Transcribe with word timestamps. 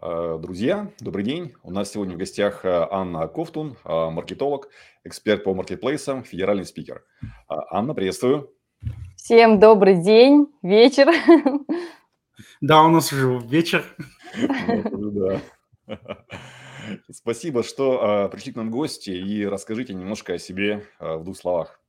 Э, 0.00 0.38
друзья, 0.40 0.92
добрый 1.00 1.24
день. 1.24 1.54
У 1.64 1.72
нас 1.72 1.90
сегодня 1.90 2.14
в 2.14 2.18
гостях 2.18 2.64
э, 2.64 2.86
Анна 2.90 3.26
Ковтун, 3.26 3.76
э, 3.84 4.10
маркетолог, 4.10 4.68
эксперт 5.02 5.42
по 5.42 5.54
маркетплейсам, 5.54 6.22
федеральный 6.22 6.66
спикер. 6.66 7.04
Анна, 7.48 7.94
приветствую. 7.94 8.52
Всем 9.16 9.58
добрый 9.58 9.96
день, 10.02 10.46
вечер. 10.62 11.08
Да, 12.60 12.84
у 12.84 12.88
нас 12.88 13.12
уже 13.12 13.40
вечер. 13.48 13.84
Да. 14.36 15.40
Спасибо, 17.10 17.64
что 17.64 18.28
пришли 18.30 18.52
к 18.52 18.56
нам 18.56 18.68
в 18.68 18.72
гости 18.72 19.10
и 19.10 19.44
расскажите 19.44 19.94
немножко 19.94 20.34
о 20.34 20.38
себе 20.38 20.84
в 21.00 21.24
двух 21.24 21.36
словах. 21.36 21.80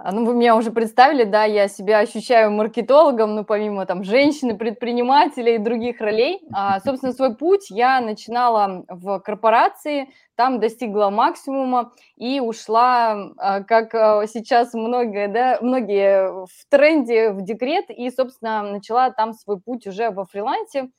А, 0.00 0.12
ну, 0.12 0.24
вы 0.24 0.34
меня 0.34 0.54
уже 0.54 0.70
представили, 0.70 1.24
да, 1.24 1.42
я 1.44 1.66
себя 1.66 1.98
ощущаю 1.98 2.52
маркетологом, 2.52 3.34
ну, 3.34 3.44
помимо 3.44 3.84
там 3.84 4.04
женщины, 4.04 4.56
предпринимателя 4.56 5.56
и 5.56 5.58
других 5.58 6.00
ролей. 6.00 6.40
А, 6.52 6.78
собственно, 6.78 7.12
свой 7.12 7.34
путь 7.34 7.68
я 7.68 8.00
начинала 8.00 8.84
в 8.88 9.18
корпорации, 9.18 10.08
там 10.36 10.60
достигла 10.60 11.10
максимума 11.10 11.92
и 12.16 12.38
ушла, 12.38 13.32
а, 13.38 13.64
как 13.64 13.92
а, 13.92 14.24
сейчас 14.28 14.72
многие, 14.72 15.26
да, 15.26 15.58
многие 15.60 16.46
в 16.46 16.66
тренде, 16.68 17.30
в 17.30 17.42
декрет, 17.42 17.86
и, 17.90 18.08
собственно, 18.12 18.62
начала 18.62 19.10
там 19.10 19.32
свой 19.32 19.60
путь 19.60 19.88
уже 19.88 20.10
во 20.10 20.26
фрилансе, 20.26 20.90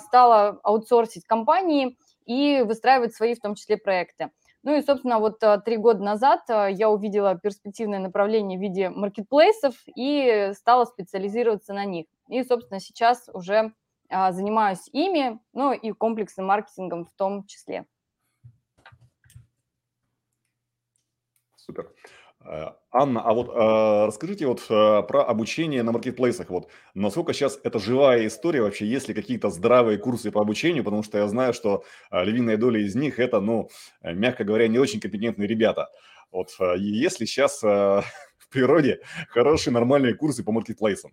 стала 0.00 0.58
аутсорсить 0.64 1.24
компании 1.24 1.96
и 2.26 2.62
выстраивать 2.66 3.14
свои, 3.14 3.34
в 3.34 3.40
том 3.40 3.54
числе, 3.54 3.76
проекты. 3.78 4.30
Ну 4.64 4.76
и, 4.76 4.82
собственно, 4.82 5.18
вот 5.18 5.42
а, 5.42 5.58
три 5.58 5.76
года 5.76 6.02
назад 6.02 6.42
а, 6.48 6.68
я 6.68 6.88
увидела 6.88 7.36
перспективное 7.36 7.98
направление 7.98 8.58
в 8.58 8.62
виде 8.62 8.90
маркетплейсов 8.90 9.74
и 9.96 10.52
стала 10.54 10.84
специализироваться 10.84 11.74
на 11.74 11.84
них. 11.84 12.06
И, 12.28 12.42
собственно, 12.44 12.78
сейчас 12.78 13.28
уже 13.32 13.72
а, 14.08 14.30
занимаюсь 14.30 14.88
ими, 14.92 15.40
ну 15.52 15.72
и 15.72 15.90
комплексным 15.90 16.46
маркетингом 16.46 17.06
в 17.06 17.12
том 17.12 17.44
числе. 17.46 17.86
Супер. 21.56 21.92
Э, 22.44 22.72
Анна, 22.90 23.22
а 23.22 23.32
вот 23.32 23.48
э, 23.48 24.06
расскажите 24.06 24.46
вот 24.46 24.66
э, 24.68 25.02
про 25.02 25.24
обучение 25.24 25.82
на 25.82 25.92
маркетплейсах. 25.92 26.50
Вот 26.50 26.68
насколько 26.94 27.32
сейчас 27.32 27.58
это 27.64 27.78
живая 27.78 28.26
история 28.26 28.62
вообще, 28.62 28.86
есть 28.86 29.08
ли 29.08 29.14
какие-то 29.14 29.50
здравые 29.50 29.98
курсы 29.98 30.30
по 30.30 30.40
обучению, 30.40 30.84
потому 30.84 31.02
что 31.02 31.18
я 31.18 31.28
знаю, 31.28 31.54
что 31.54 31.84
э, 32.10 32.24
львиная 32.24 32.56
доля 32.56 32.80
из 32.80 32.94
них 32.94 33.18
это, 33.18 33.40
ну, 33.40 33.70
мягко 34.02 34.44
говоря, 34.44 34.68
не 34.68 34.78
очень 34.78 35.00
компетентные 35.00 35.48
ребята. 35.48 35.88
Вот 36.30 36.54
э, 36.60 36.74
есть 36.78 37.20
ли 37.20 37.26
сейчас 37.26 37.62
в 37.62 38.04
природе 38.50 39.00
хорошие 39.28 39.72
нормальные 39.72 40.14
курсы 40.14 40.44
по 40.44 40.52
маркетплейсам? 40.52 41.12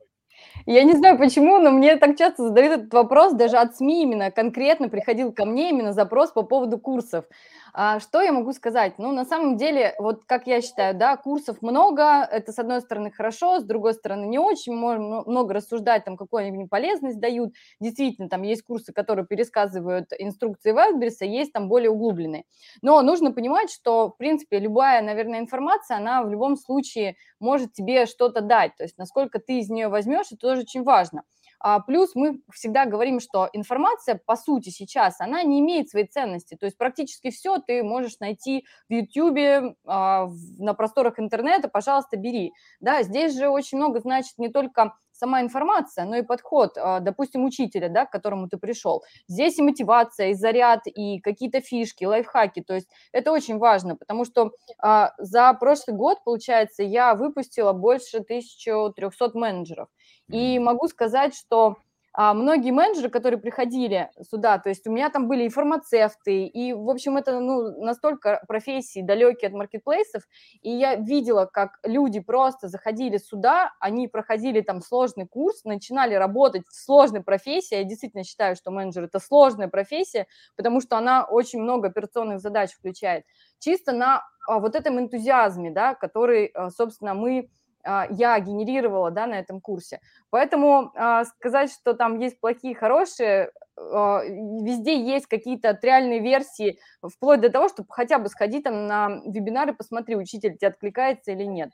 Я 0.66 0.83
не 0.83 0.94
знаю 0.94 1.17
почему, 1.17 1.59
но 1.59 1.72
мне 1.72 1.95
так 1.97 2.17
часто 2.17 2.44
задают 2.44 2.80
этот 2.80 2.94
вопрос, 2.94 3.33
даже 3.33 3.57
от 3.57 3.75
СМИ 3.75 4.03
именно 4.03 4.31
конкретно 4.31 4.89
приходил 4.89 5.31
ко 5.31 5.45
мне 5.45 5.69
именно 5.69 5.94
запрос 5.94 6.31
по 6.31 6.44
поводу 6.44 6.77
курсов. 6.77 7.25
А, 7.73 8.00
что 8.00 8.22
я 8.22 8.31
могу 8.31 8.52
сказать? 8.53 8.98
Ну, 8.98 9.12
на 9.12 9.25
самом 9.25 9.58
деле, 9.58 9.94
вот 10.00 10.25
как 10.25 10.48
я 10.48 10.62
считаю, 10.62 10.95
да, 10.95 11.16
курсов 11.17 11.62
много, 11.62 12.23
это 12.31 12.52
с 12.52 12.59
одной 12.59 12.81
стороны 12.81 13.12
хорошо, 13.12 13.59
с 13.59 13.64
другой 13.64 13.94
стороны 13.94 14.25
не 14.25 14.39
очень, 14.39 14.73
можно 14.73 15.23
много 15.25 15.53
рассуждать, 15.53 16.06
там, 16.06 16.17
какую 16.17 16.45
они 16.47 16.66
полезность 16.67 17.20
дают. 17.20 17.53
Действительно, 17.80 18.30
там 18.30 18.42
есть 18.44 18.64
курсы, 18.64 18.94
которые 18.94 19.25
пересказывают 19.25 20.08
инструкции 20.17 20.72
Вайлдберриса, 20.72 21.25
есть 21.25 21.53
там 21.53 21.67
более 21.70 21.92
углубленные. 21.92 22.44
Но 22.81 23.02
нужно 23.02 23.31
понимать, 23.31 23.72
что, 23.72 24.09
в 24.09 24.17
принципе, 24.17 24.59
любая, 24.59 25.02
наверное, 25.02 25.40
информация, 25.40 25.97
она 25.97 26.23
в 26.23 26.30
любом 26.30 26.56
случае 26.58 27.16
может 27.40 27.73
тебе 27.73 28.06
что-то 28.06 28.42
дать, 28.42 28.75
то 28.78 28.84
есть 28.84 28.97
насколько 28.97 29.40
ты 29.40 29.59
из 29.59 29.70
нее 29.70 29.88
возьмешь, 29.90 30.28
это 30.28 30.38
тоже 30.38 30.62
очень 30.62 30.84
важно. 30.84 31.23
А, 31.60 31.80
плюс 31.80 32.16
мы 32.16 32.42
всегда 32.52 32.86
говорим, 32.86 33.20
что 33.20 33.50
информация, 33.54 34.20
по 34.26 34.36
сути, 34.36 34.70
сейчас, 34.70 35.20
она 35.20 35.44
не 35.44 35.60
имеет 35.60 35.90
своей 35.90 36.08
ценности. 36.08 36.56
То 36.56 36.66
есть 36.66 36.78
практически 36.78 37.32
все 37.32 37.58
ты 37.60 37.84
можешь 37.84 38.20
найти 38.20 38.66
в 38.90 38.94
YouTube, 38.94 39.75
а, 39.86 40.30
на 40.58 40.74
просторах 40.74 41.19
интернета, 41.19 41.68
пожалуйста, 41.68 42.18
бери. 42.18 42.53
Да, 42.80 43.03
здесь 43.03 43.38
же 43.38 43.50
очень 43.50 43.78
много 43.78 44.00
значит 44.00 44.38
не 44.38 44.50
только 44.50 44.94
сама 45.12 45.42
информация, 45.42 46.06
но 46.06 46.16
и 46.16 46.22
подход, 46.22 46.78
а, 46.78 47.02
допустим, 47.02 47.44
учителя, 47.44 47.90
да, 47.90 48.06
к 48.06 48.12
которому 48.12 48.48
ты 48.48 48.58
пришел. 48.58 49.03
Здесь 49.28 49.59
и 49.59 49.62
мотивация, 49.62 50.30
и 50.30 50.34
заряд, 50.34 50.84
и 50.86 51.19
какие-то 51.19 51.59
фишки, 51.59 52.06
лайфхаки. 52.06 52.62
То 52.62 52.75
есть 52.75 52.88
это 53.12 53.34
очень 53.34 53.58
важно, 53.58 53.98
потому 53.98 54.24
что 54.24 54.52
за 54.81 55.53
прошлый 55.59 55.98
год, 55.98 56.24
получается, 56.24 56.84
я 56.84 57.16
выпустила 57.16 57.74
больше 57.74 58.19
1300 58.19 59.38
менеджеров. 59.38 59.90
И 60.29 60.59
могу 60.59 60.88
сказать, 60.88 61.35
что 61.35 61.78
а, 62.13 62.34
многие 62.34 62.72
менеджеры, 62.72 63.09
которые 63.09 63.40
приходили 63.40 64.09
сюда, 64.29 64.57
то 64.57 64.69
есть 64.69 64.85
у 64.88 64.91
меня 64.91 65.09
там 65.09 65.28
были 65.28 65.45
и 65.45 65.50
фармацевты, 65.50 66.45
и, 66.45 66.73
в 66.73 66.90
общем, 66.90 67.17
это 67.17 67.40
ну, 67.40 67.81
настолько 67.81 68.44
профессии 68.47 69.01
далекие 69.01 69.47
от 69.47 69.53
маркетплейсов, 69.53 70.23
и 70.62 70.72
я 70.72 70.95
видела, 70.95 71.45
как 71.45 71.79
люди 71.84 72.19
просто 72.19 72.68
заходили 72.68 73.18
сюда, 73.18 73.73
они 73.79 74.07
проходили 74.07 74.62
там 74.62 74.81
сложный 74.81 75.28
курс, 75.28 75.63
начинали 75.63 76.16
работать 76.16 76.63
в 76.68 76.73
сложной 76.73 77.22
профессии, 77.22 77.75
я 77.75 77.84
действительно 77.84 78.23
считаю, 78.23 78.56
что 78.56 78.72
менеджер– 78.72 79.03
это 79.06 79.19
сложная 79.19 79.68
профессия, 79.68 80.28
потому 80.57 80.81
что 80.81 80.97
она 80.97 81.25
очень 81.25 81.62
много 81.62 81.89
операционных 81.89 82.39
задач 82.39 82.72
включает, 82.73 83.23
чисто 83.59 83.91
на 83.91 84.23
а, 84.47 84.59
вот 84.59 84.73
этом 84.73 85.00
энтузиазме, 85.00 85.69
да, 85.69 85.94
который, 85.94 86.47
а, 86.47 86.72
собственно, 86.72 87.13
мы 87.13 87.50
я 87.84 88.40
генерировала 88.40 89.12
да, 89.12 89.25
на 89.25 89.40
этом 89.40 89.62
курсе. 89.62 90.00
Поэтому 90.29 90.91
а, 90.95 91.25
сказать, 91.25 91.72
что 91.72 91.94
там 91.94 92.19
есть 92.19 92.40
плохие, 92.40 92.75
хорошие, 92.75 93.51
а, 93.78 94.23
везде 94.23 95.01
есть 95.01 95.28
какие-то 95.28 95.78
реальные 95.81 96.19
версии, 96.19 96.79
вплоть 97.01 97.41
до 97.41 97.50
того, 97.50 97.69
чтобы 97.69 97.88
хотя 97.89 98.19
бы 98.19 98.29
сходить 98.29 98.63
там 98.63 98.88
на 98.88 99.22
вебинары, 99.25 99.73
посмотри, 99.73 100.16
учитель 100.16 100.57
тебе 100.57 100.68
откликается 100.68 101.31
или 101.31 101.44
нет. 101.44 101.72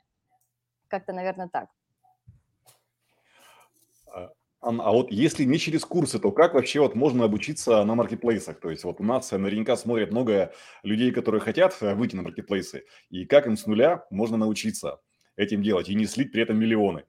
Как-то, 0.88 1.12
наверное, 1.12 1.48
так. 1.48 1.68
А 4.60 4.90
вот 4.90 5.12
если 5.12 5.44
не 5.44 5.58
через 5.58 5.84
курсы, 5.84 6.18
то 6.18 6.32
как 6.32 6.54
вообще 6.54 6.80
вот 6.80 6.96
можно 6.96 7.24
обучиться 7.24 7.84
на 7.84 7.94
маркетплейсах? 7.94 8.58
То 8.58 8.70
есть 8.70 8.82
вот 8.82 9.00
у 9.00 9.04
нас 9.04 9.30
наверняка 9.30 9.76
смотрят 9.76 10.10
много 10.10 10.52
людей, 10.82 11.12
которые 11.12 11.40
хотят 11.40 11.80
выйти 11.80 12.16
на 12.16 12.22
маркетплейсы, 12.22 12.84
и 13.10 13.26
как 13.26 13.46
им 13.46 13.56
с 13.56 13.66
нуля 13.66 14.04
можно 14.10 14.36
научиться? 14.36 15.00
Этим 15.36 15.62
делать 15.62 15.88
и 15.88 15.94
не 15.94 16.06
слить 16.06 16.32
при 16.32 16.42
этом 16.42 16.58
миллионы? 16.58 17.04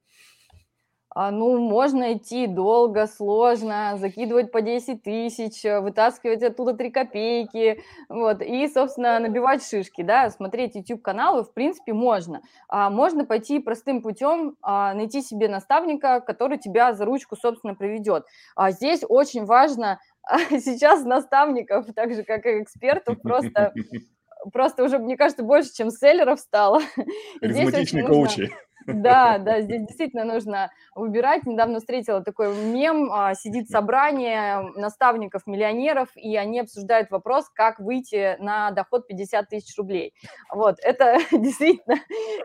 А, 1.20 1.32
ну, 1.32 1.58
можно 1.58 2.14
идти 2.14 2.46
долго, 2.46 3.08
сложно, 3.08 3.98
закидывать 3.98 4.52
по 4.52 4.62
10 4.62 5.02
тысяч, 5.02 5.66
э, 5.66 5.80
вытаскивать 5.80 6.44
оттуда 6.44 6.74
3 6.74 6.92
копейки, 6.92 7.82
вот, 8.08 8.44
и, 8.44 8.68
собственно, 8.68 9.18
набивать 9.18 9.68
шишки, 9.68 10.04
да, 10.04 10.30
смотреть 10.30 10.76
YouTube-каналы, 10.76 11.44
в 11.44 11.56
принципе, 11.56 11.94
можно. 11.94 12.44
А 12.70 12.92
можно 12.92 13.26
пойти 13.26 13.58
простым 13.58 14.04
путем, 14.04 14.58
а, 14.62 14.94
найти 14.94 15.24
себе 15.24 15.50
наставника, 15.50 16.20
который 16.20 16.60
тебя 16.60 16.94
за 16.94 17.04
ручку, 17.06 17.36
собственно, 17.36 17.74
приведет. 17.74 18.28
А 18.56 18.70
здесь 18.70 19.02
очень 19.10 19.46
важно 19.46 20.00
сейчас 20.52 21.04
наставников, 21.04 21.88
так 21.96 22.14
же, 22.14 22.22
как 22.26 22.46
и 22.46 22.62
экспертов, 22.62 23.20
просто 23.24 23.74
просто 24.52 24.84
уже, 24.84 25.00
мне 25.00 25.18
кажется, 25.18 25.44
больше, 25.44 25.74
чем 25.74 25.90
селлеров 25.90 26.40
стало. 26.40 26.82
Харизматичные 27.40 28.06
коучи. 28.06 28.42
Нужно... 28.42 28.58
Да, 28.88 29.38
да, 29.38 29.62
здесь 29.62 29.86
действительно 29.86 30.24
нужно 30.24 30.72
выбирать. 30.96 31.46
Недавно 31.46 31.80
встретила 31.80 32.24
такой 32.24 32.56
мем, 32.56 33.12
а, 33.12 33.36
сидит 33.36 33.70
собрание 33.70 34.62
наставников-миллионеров, 34.76 36.10
и 36.16 36.36
они 36.38 36.62
обсуждают 36.62 37.12
вопрос, 37.12 37.50
как 37.54 37.80
выйти 37.80 38.38
на 38.40 38.72
доход 38.72 39.08
50 39.08 39.50
тысяч 39.50 39.78
рублей. 39.78 40.14
Вот, 40.54 40.78
это 40.82 41.18
действительно 41.32 41.98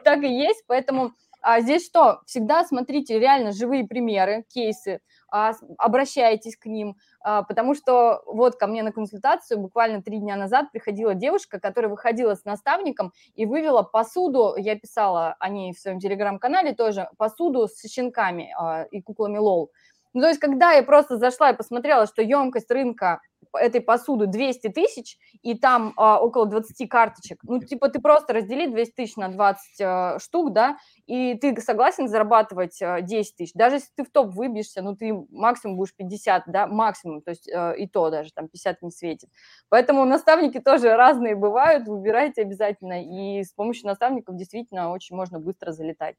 так 0.05 0.23
и 0.23 0.29
есть, 0.29 0.65
поэтому 0.67 1.13
а 1.45 1.61
здесь 1.61 1.85
что? 1.85 2.21
Всегда 2.25 2.65
смотрите 2.65 3.19
реально 3.19 3.51
живые 3.51 3.85
примеры, 3.85 4.45
кейсы, 4.49 5.01
обращайтесь 5.33 6.57
к 6.57 6.67
ним, 6.67 6.97
а, 7.21 7.43
потому 7.43 7.75
что 7.75 8.23
вот 8.27 8.57
ко 8.57 8.67
мне 8.67 8.83
на 8.83 8.93
консультацию 8.93 9.59
буквально 9.59 10.03
три 10.03 10.19
дня 10.19 10.37
назад 10.37 10.71
приходила 10.73 11.15
девушка, 11.15 11.59
которая 11.59 11.91
выходила 11.91 12.35
с 12.35 12.45
наставником 12.45 13.13
и 13.35 13.47
вывела 13.47 13.83
посуду, 13.83 14.55
я 14.57 14.79
писала 14.79 15.37
о 15.39 15.49
ней 15.49 15.73
в 15.73 15.79
своем 15.79 15.99
телеграм-канале 15.99 16.75
тоже, 16.75 17.09
посуду 17.17 17.67
с 17.67 17.83
щенками 17.89 18.55
а, 18.59 18.85
и 18.91 19.01
куклами 19.01 19.39
лол. 19.39 19.71
Ну, 20.15 20.21
то 20.21 20.29
есть, 20.29 20.41
когда 20.41 20.73
я 20.73 20.83
просто 20.83 21.17
зашла 21.17 21.51
и 21.51 21.57
посмотрела, 21.57 22.07
что 22.07 22.21
емкость 22.23 22.71
рынка 22.71 23.23
этой 23.55 23.81
посуды 23.81 24.27
200 24.27 24.69
тысяч, 24.69 25.19
и 25.43 25.55
там 25.55 25.93
а, 25.97 26.21
около 26.21 26.47
20 26.47 26.89
карточек, 26.89 27.41
ну, 27.45 27.61
типа, 27.61 27.89
ты 27.89 28.01
просто 28.01 28.33
раздели 28.33 28.67
200 28.67 28.93
тысяч 28.95 29.17
на 29.17 29.29
20 29.29 29.81
а, 29.81 30.19
штук, 30.19 30.53
да, 30.53 30.79
и 31.07 31.35
ты 31.35 31.59
согласен 31.61 32.09
зарабатывать 32.09 32.81
а, 32.83 33.01
10 33.01 33.37
тысяч. 33.37 33.53
Даже 33.55 33.77
если 33.77 33.89
ты 33.97 34.05
в 34.05 34.11
топ 34.11 34.33
выбьешься, 34.35 34.83
ну, 34.83 34.97
ты 34.97 35.13
максимум 35.31 35.77
будешь 35.77 35.95
50, 35.95 36.45
да, 36.47 36.67
максимум, 36.67 37.23
то 37.23 37.31
есть 37.31 37.51
а, 37.51 37.73
и 37.73 37.87
то 37.87 38.11
даже 38.11 38.33
там 38.33 38.49
50 38.49 38.83
не 38.83 38.91
светит. 38.91 39.29
Поэтому 39.69 40.05
наставники 40.05 40.61
тоже 40.61 40.95
разные 40.97 41.37
бывают, 41.37 41.87
выбирайте 41.87 42.43
обязательно, 42.43 43.03
и 43.03 43.43
с 43.43 43.53
помощью 43.53 43.87
наставников 43.87 44.37
действительно 44.37 44.93
очень 44.93 45.17
можно 45.17 45.39
быстро 45.39 45.73
залетать. 45.73 46.17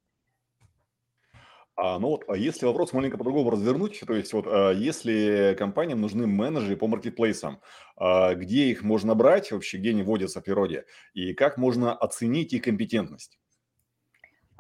А, 1.76 1.98
ну 1.98 2.10
вот, 2.10 2.24
а 2.28 2.38
если 2.38 2.68
вопрос 2.68 2.94
маленько 2.94 3.18
по-другому 3.18 3.50
развернуть, 3.50 4.00
то 4.06 4.14
есть 4.14 4.32
вот 4.34 4.46
а, 4.48 4.72
если 4.72 5.56
компаниям 5.58 6.02
нужны 6.02 6.28
менеджеры 6.28 6.78
по 6.78 6.88
маркетплейсам, 6.88 7.62
а, 7.98 8.36
где 8.36 8.66
их 8.68 8.84
можно 8.84 9.16
брать 9.16 9.52
вообще, 9.52 9.78
где 9.80 9.90
они 9.90 10.04
водятся 10.04 10.40
в 10.42 10.44
природе, 10.44 10.86
и 11.14 11.34
как 11.34 11.58
можно 11.58 11.94
оценить 11.96 12.54
их 12.54 12.64
компетентность? 12.64 13.40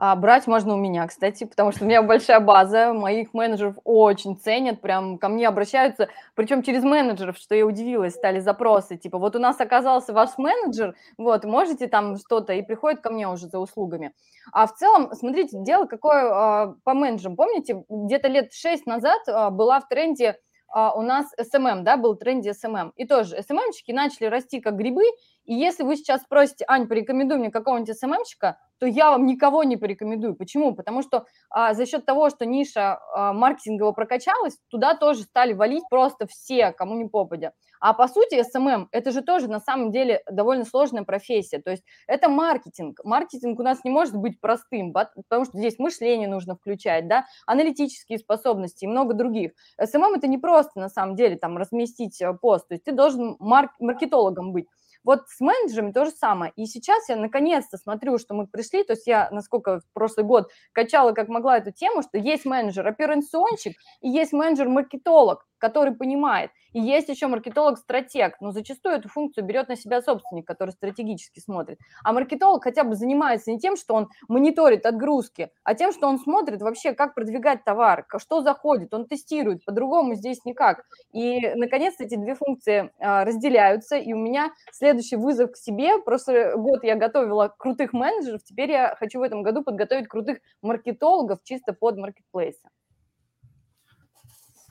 А 0.05 0.17
брать 0.17 0.47
можно 0.47 0.73
у 0.73 0.77
меня, 0.77 1.07
кстати, 1.07 1.45
потому 1.45 1.71
что 1.71 1.85
у 1.85 1.87
меня 1.87 2.03
большая 2.03 2.41
база, 2.41 2.91
моих 2.91 3.33
менеджеров 3.33 3.77
очень 3.85 4.37
ценят, 4.37 4.81
прям 4.81 5.17
ко 5.17 5.29
мне 5.29 5.47
обращаются, 5.47 6.09
причем 6.35 6.61
через 6.61 6.83
менеджеров, 6.83 7.37
что 7.37 7.55
я 7.55 7.65
удивилась, 7.65 8.15
стали 8.15 8.41
запросы, 8.41 8.97
типа, 8.97 9.17
вот 9.17 9.37
у 9.37 9.39
нас 9.39 9.61
оказался 9.61 10.11
ваш 10.11 10.37
менеджер, 10.37 10.93
вот, 11.17 11.45
можете 11.45 11.87
там 11.87 12.17
что-то, 12.17 12.51
и 12.51 12.61
приходит 12.63 12.99
ко 12.99 13.11
мне 13.11 13.29
уже 13.29 13.47
за 13.47 13.59
услугами. 13.59 14.11
А 14.51 14.67
в 14.67 14.75
целом, 14.75 15.13
смотрите, 15.13 15.57
дело 15.61 15.85
какое 15.85 16.23
а, 16.25 16.75
по 16.83 16.93
менеджерам. 16.93 17.37
Помните, 17.37 17.85
где-то 17.87 18.27
лет 18.27 18.51
шесть 18.51 18.85
назад 18.85 19.21
а, 19.27 19.51
была 19.51 19.79
в 19.79 19.87
тренде 19.87 20.35
а, 20.73 20.91
у 20.91 21.01
нас 21.01 21.27
SMM, 21.39 21.83
да, 21.83 21.97
был 21.97 22.15
в 22.15 22.17
тренде 22.17 22.49
SMM. 22.49 22.91
И 22.95 23.05
тоже 23.05 23.37
SMM-щики 23.37 23.93
начали 23.93 24.25
расти 24.25 24.59
как 24.59 24.75
грибы, 24.75 25.03
и 25.45 25.53
если 25.53 25.83
вы 25.83 25.95
сейчас 25.95 26.21
спросите, 26.21 26.65
Ань, 26.67 26.87
порекомендуй 26.87 27.37
мне 27.37 27.51
какого-нибудь 27.51 27.97
СММщика, 27.97 28.57
то 28.79 28.85
я 28.85 29.11
вам 29.11 29.25
никого 29.25 29.63
не 29.63 29.77
порекомендую. 29.77 30.35
Почему? 30.35 30.75
Потому 30.75 31.01
что 31.01 31.25
а, 31.49 31.73
за 31.73 31.85
счет 31.85 32.05
того, 32.05 32.29
что 32.29 32.45
ниша 32.45 32.99
а, 33.13 33.33
маркетингово 33.33 33.91
прокачалась, 33.91 34.57
туда 34.69 34.95
тоже 34.95 35.23
стали 35.23 35.53
валить 35.53 35.83
просто 35.89 36.27
все, 36.27 36.71
кому 36.71 36.95
не 36.95 37.05
попадя. 37.05 37.53
А 37.79 37.93
по 37.93 38.07
сути 38.07 38.41
SMM– 38.41 38.87
это 38.91 39.11
же 39.11 39.21
тоже 39.21 39.49
на 39.49 39.59
самом 39.59 39.91
деле 39.91 40.21
довольно 40.31 40.63
сложная 40.63 41.03
профессия. 41.03 41.59
То 41.59 41.71
есть 41.71 41.83
это 42.07 42.29
маркетинг. 42.29 43.01
Маркетинг 43.03 43.59
у 43.59 43.63
нас 43.63 43.83
не 43.83 43.91
может 43.91 44.15
быть 44.15 44.39
простым, 44.39 44.93
потому 44.93 45.43
что 45.43 45.57
здесь 45.57 45.79
мышление 45.79 46.29
нужно 46.29 46.55
включать, 46.55 47.09
да, 47.09 47.25
аналитические 47.45 48.19
способности 48.19 48.85
и 48.85 48.87
много 48.87 49.13
других. 49.13 49.51
SMM– 49.81 50.13
это 50.15 50.27
не 50.27 50.37
просто 50.37 50.79
на 50.79 50.87
самом 50.87 51.17
деле 51.17 51.35
там 51.35 51.57
разместить 51.57 52.21
э, 52.21 52.33
пост. 52.33 52.69
То 52.69 52.75
есть 52.75 52.85
ты 52.85 52.93
должен 52.93 53.35
марк- 53.39 53.75
маркетологом 53.79 54.53
быть. 54.53 54.67
Вот 55.03 55.27
с 55.27 55.39
менеджерами 55.39 55.91
то 55.91 56.05
же 56.05 56.11
самое. 56.11 56.53
И 56.55 56.65
сейчас 56.65 57.09
я 57.09 57.15
наконец-то 57.15 57.77
смотрю, 57.77 58.17
что 58.17 58.33
мы 58.33 58.47
пришли, 58.47 58.83
то 58.83 58.93
есть 58.93 59.07
я, 59.07 59.29
насколько 59.31 59.79
в 59.79 59.93
прошлый 59.93 60.25
год 60.25 60.49
качала 60.71 61.11
как 61.11 61.27
могла 61.27 61.57
эту 61.57 61.71
тему, 61.71 62.01
что 62.01 62.17
есть 62.17 62.45
менеджер 62.45 62.87
операционщик 62.87 63.77
и 64.01 64.09
есть 64.09 64.33
менеджер-маркетолог 64.33 65.45
который 65.63 65.95
понимает. 65.95 66.51
И 66.73 66.79
есть 66.79 67.09
еще 67.09 67.27
маркетолог-стратег, 67.27 68.37
но 68.41 68.51
зачастую 68.51 68.95
эту 68.95 69.09
функцию 69.09 69.45
берет 69.45 69.69
на 69.69 69.75
себя 69.75 70.01
собственник, 70.01 70.45
который 70.45 70.71
стратегически 70.71 71.39
смотрит. 71.39 71.79
А 72.03 72.13
маркетолог 72.13 72.63
хотя 72.63 72.83
бы 72.83 72.95
занимается 72.95 73.51
не 73.51 73.59
тем, 73.59 73.77
что 73.77 73.93
он 73.93 74.09
мониторит 74.27 74.85
отгрузки, 74.85 75.49
а 75.63 75.75
тем, 75.75 75.91
что 75.91 76.07
он 76.07 76.19
смотрит 76.19 76.61
вообще, 76.61 76.93
как 76.93 77.13
продвигать 77.15 77.63
товар, 77.63 78.05
что 78.17 78.41
заходит, 78.41 78.93
он 78.93 79.07
тестирует, 79.07 79.63
по-другому 79.65 80.15
здесь 80.15 80.43
никак. 80.45 80.83
И, 81.11 81.53
наконец, 81.55 81.95
эти 81.99 82.15
две 82.15 82.35
функции 82.35 82.91
а, 82.99 83.23
разделяются, 83.23 83.95
и 83.95 84.13
у 84.13 84.17
меня 84.17 84.51
следующий 84.71 85.15
вызов 85.15 85.51
к 85.51 85.57
себе. 85.57 85.99
Прошлый 85.99 86.55
год 86.57 86.83
я 86.83 86.95
готовила 86.95 87.53
крутых 87.57 87.93
менеджеров, 87.93 88.43
теперь 88.43 88.71
я 88.71 88.95
хочу 88.95 89.19
в 89.19 89.23
этом 89.23 89.43
году 89.43 89.63
подготовить 89.63 90.07
крутых 90.07 90.39
маркетологов 90.61 91.39
чисто 91.43 91.73
под 91.73 91.97
маркетплейсы. 91.97 92.67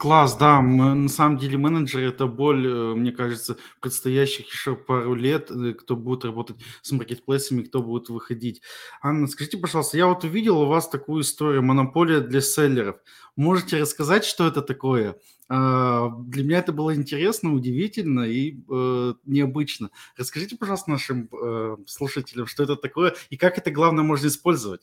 Класс, 0.03 0.37
да, 0.37 0.61
на 0.61 1.09
самом 1.09 1.39
деле 1.39 1.59
менеджеры– 1.59 2.09
это 2.09 2.27
боль, 2.27 2.67
э, 2.67 2.95
мне 2.97 3.13
кажется, 3.13 3.57
предстоящих 3.81 4.49
еще 4.49 4.75
пару 4.75 5.15
лет, 5.15 5.49
э, 5.53 5.75
кто 5.75 5.95
будет 5.95 6.25
работать 6.25 6.57
с 6.83 6.91
маркетплейсами, 6.91 7.63
кто 7.63 7.85
будет 7.85 8.09
выходить. 8.09 8.63
Анна, 9.01 9.29
скажите, 9.29 9.59
пожалуйста, 9.59 9.97
я 9.97 10.09
вот 10.09 10.25
увидел 10.25 10.61
у 10.61 10.67
вас 10.67 10.89
такую 10.89 11.23
историю 11.23 11.63
«Монополия 11.63 12.19
для 12.19 12.41
селлеров». 12.41 12.97
Можете 13.37 13.81
рассказать, 13.81 14.25
что 14.25 14.45
это 14.49 14.61
такое? 14.61 15.21
А, 15.49 16.09
для 16.27 16.43
меня 16.43 16.59
это 16.59 16.73
было 16.73 16.97
интересно, 16.97 17.55
удивительно 17.55 18.23
и 18.23 18.59
э, 18.69 19.15
необычно. 19.25 19.91
Расскажите, 20.17 20.57
пожалуйста, 20.57 20.91
нашим 20.91 21.29
слушателям, 21.87 22.49
что 22.49 22.65
это 22.65 22.75
такое 22.75 23.15
и 23.31 23.37
как 23.37 23.57
это, 23.57 23.71
главное, 23.71 24.03
можно 24.03 24.27
использовать. 24.27 24.81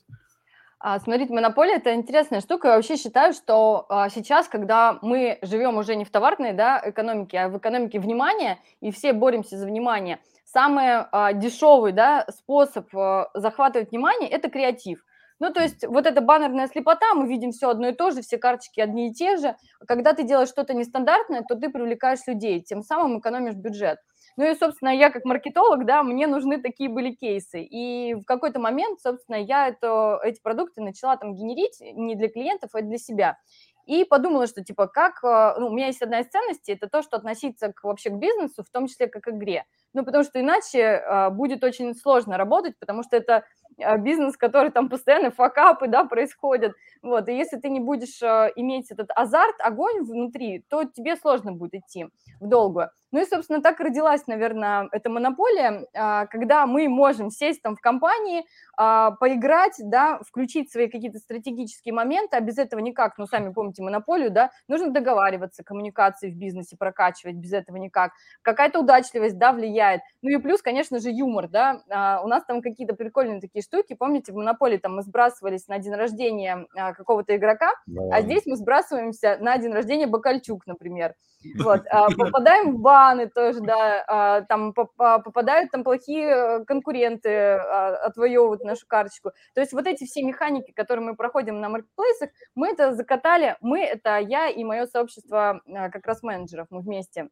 А, 0.82 0.98
смотрите, 1.00 1.34
монополия– 1.34 1.76
это 1.76 1.94
интересная 1.94 2.40
штука. 2.40 2.70
Я 2.70 2.76
вообще 2.76 2.96
считаю, 2.96 3.34
что 3.34 3.86
а, 3.90 4.10
сейчас, 4.10 4.48
когда 4.48 4.98
мы 5.02 5.38
живем 5.42 5.78
уже 5.78 5.96
не 5.98 6.06
в 6.06 6.10
товарной 6.10 6.54
да, 6.54 6.82
экономике, 6.86 7.38
а 7.40 7.50
в 7.50 7.58
экономике 7.58 8.00
внимания, 8.00 8.60
и 8.80 8.92
все 8.92 9.12
боремся 9.12 9.58
за 9.58 9.66
внимание, 9.66 10.20
самый 10.46 10.86
а, 11.12 11.34
дешевый 11.34 11.92
да, 11.92 12.26
способ 12.30 12.88
захватывать 13.34 13.92
внимание– 13.92 14.30
это 14.32 14.50
креатив. 14.50 15.04
Ну, 15.40 15.52
то 15.52 15.62
есть 15.62 15.86
вот 15.86 16.06
эта 16.06 16.22
баннерная 16.22 16.68
слепота, 16.68 17.14
мы 17.14 17.28
видим 17.28 17.52
все 17.52 17.70
одно 17.70 17.90
и 17.90 17.94
то 17.94 18.12
же, 18.12 18.22
все 18.22 18.38
карточки 18.38 18.80
одни 18.80 19.10
и 19.10 19.14
те 19.14 19.36
же. 19.36 19.56
Когда 19.86 20.14
ты 20.14 20.24
делаешь 20.24 20.50
что-то 20.50 20.74
нестандартное, 20.74 21.44
то 21.48 21.56
ты 21.56 21.70
привлекаешь 21.70 22.20
людей, 22.28 22.62
тем 22.62 22.84
самым 22.84 23.20
экономишь 23.20 23.56
бюджет. 23.56 24.00
Ну 24.40 24.50
и, 24.50 24.56
собственно, 24.56 24.88
я 24.88 25.10
как 25.10 25.26
маркетолог, 25.26 25.86
да, 25.86 26.02
мне 26.02 26.26
нужны 26.26 26.62
такие 26.62 26.90
были 26.90 27.12
кейсы. 27.12 27.62
И 27.62 28.14
в 28.14 28.24
какой-то 28.24 28.58
момент, 28.58 29.02
собственно, 29.02 29.36
я 29.36 29.68
это, 29.68 30.18
эти 30.24 30.40
продукты 30.42 30.80
начала 30.80 31.18
там 31.18 31.36
генерить 31.36 31.82
не 31.82 32.16
для 32.16 32.30
клиентов, 32.30 32.70
а 32.72 32.82
для 32.82 32.98
себя. 32.98 33.38
И 33.86 34.06
подумала, 34.06 34.48
что, 34.48 34.64
типа, 34.64 34.88
как... 34.88 35.22
Э, 35.26 35.60
ну, 35.60 35.68
у 35.68 35.72
меня 35.72 35.88
есть 35.88 36.02
одна 36.02 36.22
из 36.22 36.30
ценностей, 36.30 36.72
это 36.72 36.88
то, 36.88 37.02
что 37.02 37.18
относиться 37.18 37.74
к, 37.74 37.84
вообще 37.84 38.12
к 38.12 38.14
бизнесу, 38.14 38.64
в 38.64 38.70
том 38.70 38.88
числе 38.88 39.08
как 39.08 39.24
к 39.24 39.28
игре. 39.28 39.66
Ну, 39.94 40.06
потому 40.06 40.24
что 40.24 40.40
иначе 40.40 40.80
э, 40.80 41.30
будет 41.32 41.64
очень 41.64 41.96
сложно 41.96 42.38
работать, 42.38 42.78
потому 42.80 43.04
что 43.04 43.18
это 43.18 43.44
э, 43.78 43.98
бизнес, 43.98 44.38
который 44.38 44.72
там 44.72 44.90
постоянно 44.90 45.32
факапы, 45.32 45.88
да, 45.88 46.04
происходят. 46.06 46.74
Вот, 47.02 47.28
и 47.28 47.36
если 47.36 47.58
ты 47.58 47.70
не 47.70 47.80
будешь 47.80 48.22
э, 48.22 48.52
иметь 48.56 48.92
этот 48.92 49.10
азарт, 49.16 49.56
огонь 49.60 50.04
внутри, 50.04 50.64
то 50.70 50.84
тебе 50.84 51.16
сложно 51.16 51.54
будет 51.54 51.76
идти 51.76 52.08
в 52.40 52.48
долгую. 52.48 52.92
Ну 53.12 53.22
и, 53.22 53.26
собственно, 53.26 53.62
так 53.62 53.80
родилась, 53.80 54.28
наверное, 54.28 54.88
эта 54.92 55.10
монополия, 55.10 55.88
а, 55.96 56.28
когда 56.28 56.68
мы 56.68 56.88
можем 56.88 57.32
сесть 57.32 57.62
там 57.62 57.76
в 57.76 57.82
компании, 57.82 58.46
а, 58.78 59.12
поиграть, 59.12 59.76
да, 59.80 60.20
включить 60.20 60.72
свои 60.72 60.90
какие-то 60.90 61.18
стратегические 61.18 61.94
моменты, 61.94 62.38
а 62.38 62.40
без 62.40 62.60
этого 62.60 62.80
никак, 62.80 63.18
ну, 63.18 63.26
сами 63.26 63.52
помните 63.52 63.82
монополию, 63.82 64.30
да, 64.30 64.52
нужно 64.68 64.92
договариваться, 64.92 65.64
коммуникации 65.64 66.30
в 66.30 66.36
бизнесе 66.36 66.78
прокачивать, 66.78 67.36
без 67.36 67.52
этого 67.52 67.78
никак. 67.78 68.12
Какая-то 68.44 68.80
удачливость, 68.82 69.38
да, 69.40 69.54
влияет. 69.54 69.79
Ну 70.22 70.30
и 70.30 70.38
плюс, 70.38 70.62
конечно 70.62 71.00
же, 71.00 71.10
юмор, 71.12 71.48
да, 71.48 71.82
а, 71.90 72.22
у 72.24 72.28
нас 72.28 72.44
там 72.46 72.62
какие-то 72.62 72.96
прикольные 72.96 73.42
такие 73.42 73.62
штуки, 73.62 73.94
помните, 73.94 74.32
в 74.32 74.36
монополии 74.36 74.78
там 74.78 74.96
мы 74.96 75.04
сбрасывались 75.04 75.68
на 75.68 75.80
день 75.80 75.94
рождения 75.94 76.68
какого-то 76.74 77.36
игрока, 77.36 77.72
да. 77.88 78.02
а 78.12 78.22
здесь 78.22 78.46
мы 78.46 78.56
сбрасываемся 78.56 79.38
на 79.40 79.58
день 79.58 79.72
рождения 79.72 80.08
Бакальчук, 80.08 80.66
например. 80.68 81.16
Вот, 81.58 81.84
попадаем 82.18 82.76
в 82.76 82.82
баны 82.82 83.30
тоже, 83.30 83.62
да, 83.62 84.04
а, 84.08 84.42
там 84.42 84.74
попадают 84.74 85.72
там 85.72 85.84
плохие 85.84 86.66
конкуренты, 86.66 87.30
а, 87.30 87.96
отвоевывают 88.06 88.64
нашу 88.64 88.86
карточку. 88.88 89.32
То 89.54 89.62
есть 89.62 89.74
вот 89.74 89.88
эти 89.88 90.06
все 90.06 90.24
механики, 90.24 90.72
которые 90.72 91.06
мы 91.06 91.16
проходим 91.16 91.60
на 91.62 91.70
маркетплейсах, 91.70 92.30
мы 92.56 92.70
это 92.70 92.94
закатали, 92.94 93.56
мы, 93.62 93.82
это 93.82 94.18
я 94.18 94.50
и 94.50 94.64
мое 94.64 94.86
сообщество 94.86 95.62
а, 95.66 95.90
как 95.90 96.06
раз 96.06 96.24
менеджеров, 96.24 96.68
мы 96.70 96.82
вместе 96.82 97.30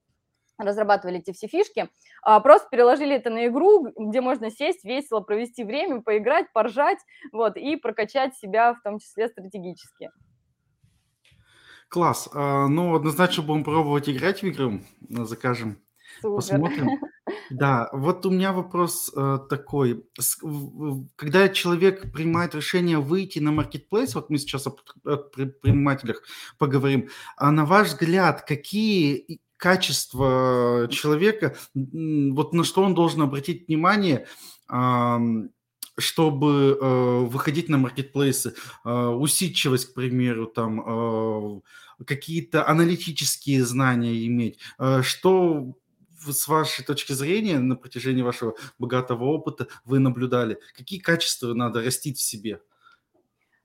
разрабатывали 0.58 1.20
эти 1.20 1.32
все 1.32 1.48
фишки, 1.48 1.90
просто 2.24 2.68
переложили 2.70 3.16
это 3.16 3.30
на 3.30 3.48
игру, 3.48 3.90
где 3.98 4.22
можно 4.22 4.52
сесть, 4.52 4.84
весело 4.84 5.20
провести 5.20 5.64
время, 5.64 6.02
поиграть, 6.02 6.52
поржать, 6.54 7.00
вот, 7.32 7.58
и 7.58 7.76
прокачать 7.76 8.36
себя, 8.36 8.74
в 8.74 8.82
том 8.82 9.00
числе 9.00 9.28
стратегически. 9.28 10.10
Класс. 11.90 12.30
А, 12.34 12.68
ну, 12.68 12.96
однозначно 12.96 13.44
будем 13.44 13.64
пробовать 13.64 14.10
играть 14.10 14.42
в 14.42 14.50
игру. 14.50 14.82
Закажем. 15.10 15.82
Супер. 16.22 16.36
Посмотрим. 16.36 16.90
Да, 17.50 17.90
вот 17.92 18.26
у 18.26 18.30
меня 18.30 18.52
вопрос 18.54 19.12
э, 19.16 19.40
такой. 19.50 20.06
Когда 21.16 21.50
человек 21.50 22.12
принимает 22.12 22.56
решение 22.56 23.00
выйти 23.00 23.40
на 23.40 23.52
маркетплейс, 23.52 24.16
вот 24.16 24.30
мы 24.30 24.38
сейчас 24.38 24.68
о 24.68 24.72
предпринимателях 25.18 26.24
поговорим, 26.58 27.10
а 27.38 27.52
на 27.52 27.66
ваш 27.66 27.90
взгляд, 27.90 28.44
какие 28.44 29.40
качества 29.58 30.88
человека, 30.92 31.56
вот 31.74 32.54
на 32.54 32.64
что 32.64 32.84
он 32.84 32.94
должен 32.94 33.22
обратить 33.22 33.68
внимание, 33.68 34.28
чтобы 35.98 36.78
э, 36.80 37.20
выходить 37.26 37.70
на 37.70 37.78
маркетплейсы, 37.78 38.54
э, 38.86 38.90
усидчивость, 38.90 39.92
к 39.92 39.94
примеру, 39.96 40.46
там 40.46 40.82
э, 42.00 42.06
какие-то 42.06 42.68
аналитические 42.68 43.66
знания 43.66 44.26
иметь. 44.28 44.60
Что 45.02 45.74
с 46.20 46.48
вашей 46.48 46.86
точки 46.86 47.14
зрения 47.14 47.58
на 47.60 47.76
протяжении 47.76 48.22
вашего 48.22 48.56
богатого 48.78 49.24
опыта 49.24 49.68
вы 49.86 49.98
наблюдали? 49.98 50.60
Какие 50.76 51.00
качества 51.00 51.54
надо 51.54 51.82
растить 51.82 52.20
в 52.20 52.22
себе? 52.22 52.62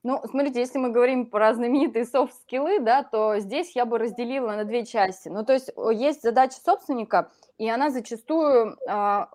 Ну, 0.03 0.21
смотрите, 0.29 0.59
если 0.59 0.79
мы 0.79 0.89
говорим 0.89 1.27
про 1.27 1.53
знаменитые 1.53 2.03
софт-скиллы, 2.03 2.79
да, 2.81 3.03
то 3.03 3.39
здесь 3.39 3.73
я 3.73 3.85
бы 3.85 3.97
разделила 3.97 4.51
на 4.51 4.65
две 4.65 4.85
части. 4.85 5.29
Ну, 5.29 5.45
то 5.45 5.53
есть 5.53 5.71
есть 5.93 6.21
задача 6.21 6.57
собственника, 6.63 7.31
и 7.57 7.69
она 7.69 7.89
зачастую 7.89 8.77
а, 8.85 9.29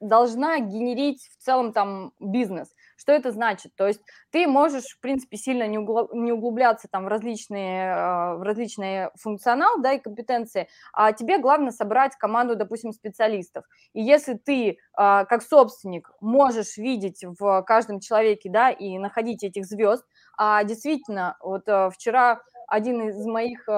должна 0.00 0.58
генерить 0.58 1.28
в 1.38 1.42
целом 1.42 1.72
там 1.72 2.12
бизнес. 2.20 2.74
Что 2.96 3.12
это 3.12 3.30
значит? 3.30 3.72
То 3.76 3.86
есть 3.86 4.00
ты 4.30 4.46
можешь, 4.46 4.84
в 4.96 5.00
принципе, 5.00 5.36
сильно 5.36 5.66
не, 5.66 5.78
углубляться 5.78 6.88
там 6.90 7.04
в 7.04 7.08
различные, 7.08 7.92
а, 7.92 8.34
в 8.36 8.42
различные 8.42 9.10
функционал, 9.20 9.80
да, 9.80 9.92
и 9.92 9.98
компетенции, 9.98 10.68
а 10.92 11.12
тебе 11.12 11.38
главное 11.38 11.72
собрать 11.72 12.16
команду, 12.16 12.56
допустим, 12.56 12.92
специалистов. 12.92 13.64
И 13.92 14.02
если 14.02 14.34
ты, 14.34 14.78
а, 14.94 15.24
как 15.24 15.42
собственник, 15.42 16.10
можешь 16.20 16.76
видеть 16.76 17.24
в 17.38 17.62
каждом 17.62 18.00
человеке, 18.00 18.50
да, 18.50 18.70
и 18.70 18.98
находить 18.98 19.44
этих 19.44 19.66
звезд, 19.66 20.04
а 20.38 20.64
действительно, 20.64 21.36
вот 21.40 21.68
а, 21.68 21.90
вчера 21.90 22.42
один 22.68 23.08
из 23.08 23.26
моих 23.26 23.68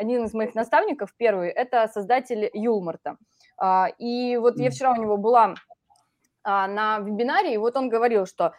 один 0.00 0.24
из 0.24 0.32
моих 0.32 0.54
наставников, 0.54 1.14
первый, 1.14 1.50
это 1.50 1.86
создатель 1.92 2.48
Юлмарта. 2.54 3.18
И 3.98 4.36
вот 4.36 4.58
я 4.58 4.70
вчера 4.70 4.92
у 4.92 4.96
него 4.96 5.16
была 5.16 5.54
а, 6.42 6.66
на 6.66 7.00
вебинаре, 7.00 7.54
и 7.54 7.58
вот 7.58 7.76
он 7.76 7.88
говорил, 7.88 8.26
что 8.26 8.54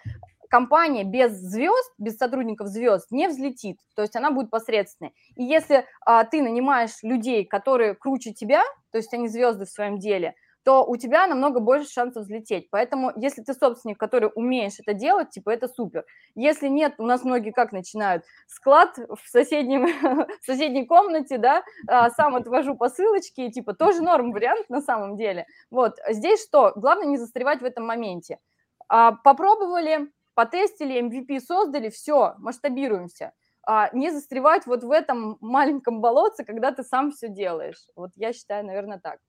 компания 0.50 1.04
без 1.04 1.32
звезд, 1.32 1.94
без 1.98 2.18
сотрудников 2.18 2.68
звезд 2.68 3.10
не 3.10 3.28
взлетит, 3.28 3.78
то 3.96 4.02
есть 4.02 4.16
она 4.16 4.32
будет 4.32 4.52
посредственной. 4.52 5.14
И 5.36 5.44
если 5.44 5.86
а, 6.06 6.24
ты 6.26 6.42
нанимаешь 6.42 7.02
людей, 7.02 7.46
которые 7.46 7.96
круче 7.96 8.34
тебя, 8.34 8.64
то 8.92 8.98
есть 8.98 9.14
они 9.14 9.28
звезды 9.28 9.66
в 9.66 9.70
своем 9.70 9.98
деле, 9.98 10.36
то 10.64 10.86
у 10.86 10.96
тебя 10.96 11.28
намного 11.28 11.60
больше 11.60 11.90
шансов 11.92 12.24
взлететь. 12.24 12.70
Поэтому, 12.70 13.12
если 13.16 13.42
ты 13.42 13.54
собственник, 13.54 13.98
который 13.98 14.30
умеешь 14.36 14.80
это 14.80 14.94
делать, 14.94 15.32
типа, 15.32 15.50
это 15.50 15.68
супер. 15.68 16.06
Если 16.36 16.68
нет, 16.68 16.96
у 16.98 17.06
нас 17.06 17.24
многие 17.24 17.52
как 17.52 17.72
начинают? 17.72 18.24
Склад 18.48 18.98
в, 18.98 19.28
соседнем, 19.28 19.88
в 20.42 20.46
соседней 20.46 20.86
комнате, 20.86 21.38
да, 21.38 21.64
а, 21.88 22.10
сам 22.12 22.36
отвожу 22.36 22.76
посылочки, 22.76 23.50
типа, 23.50 23.74
тоже 23.74 24.02
норм 24.02 24.32
вариант 24.32 24.70
на 24.70 24.82
самом 24.82 25.18
деле. 25.18 25.48
Вот, 25.72 25.98
здесь 26.10 26.44
что? 26.44 26.74
Главное 26.76 27.08
не 27.08 27.18
застревать 27.18 27.62
в 27.62 27.66
этом 27.66 27.86
моменте. 27.86 28.40
А, 28.88 29.14
попробовали, 29.14 30.12
потестили, 30.36 31.02
MVP 31.02 31.40
создали, 31.40 31.90
все, 31.90 32.36
масштабируемся. 32.38 33.34
А, 33.64 33.90
не 33.94 34.12
застревать 34.12 34.66
вот 34.66 34.84
в 34.84 34.92
этом 34.92 35.38
маленьком 35.40 36.02
болотце, 36.02 36.44
когда 36.44 36.72
ты 36.72 36.84
сам 36.84 37.12
все 37.12 37.30
делаешь. 37.30 37.88
Вот 37.96 38.12
я 38.16 38.34
считаю, 38.34 38.66
наверное, 38.66 39.00
так. 39.00 39.20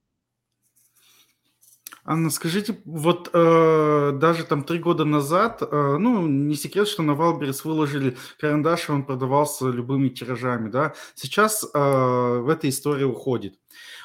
Анна, 2.05 2.31
скажите, 2.31 2.81
вот 2.85 3.31
э, 3.33 4.13
даже 4.15 4.43
там 4.45 4.65
три 4.65 4.81
года 4.81 5.05
назад, 5.05 5.63
э, 5.63 5.97
ну, 6.01 6.27
не 6.27 6.57
секрет, 6.57 6.89
что 6.89 7.05
на 7.05 7.15
Wildberries 7.15 7.65
выложили 7.65 8.17
карандаш, 8.41 8.89
и 8.89 8.93
он 8.93 9.05
продавался 9.05 9.69
любыми 9.69 10.09
тиражами, 10.09 10.69
да. 10.69 10.95
Сейчас 11.15 11.63
э, 11.63 11.69
в 11.79 12.49
этой 12.49 12.71
истории 12.71 13.05
уходит. 13.05 13.55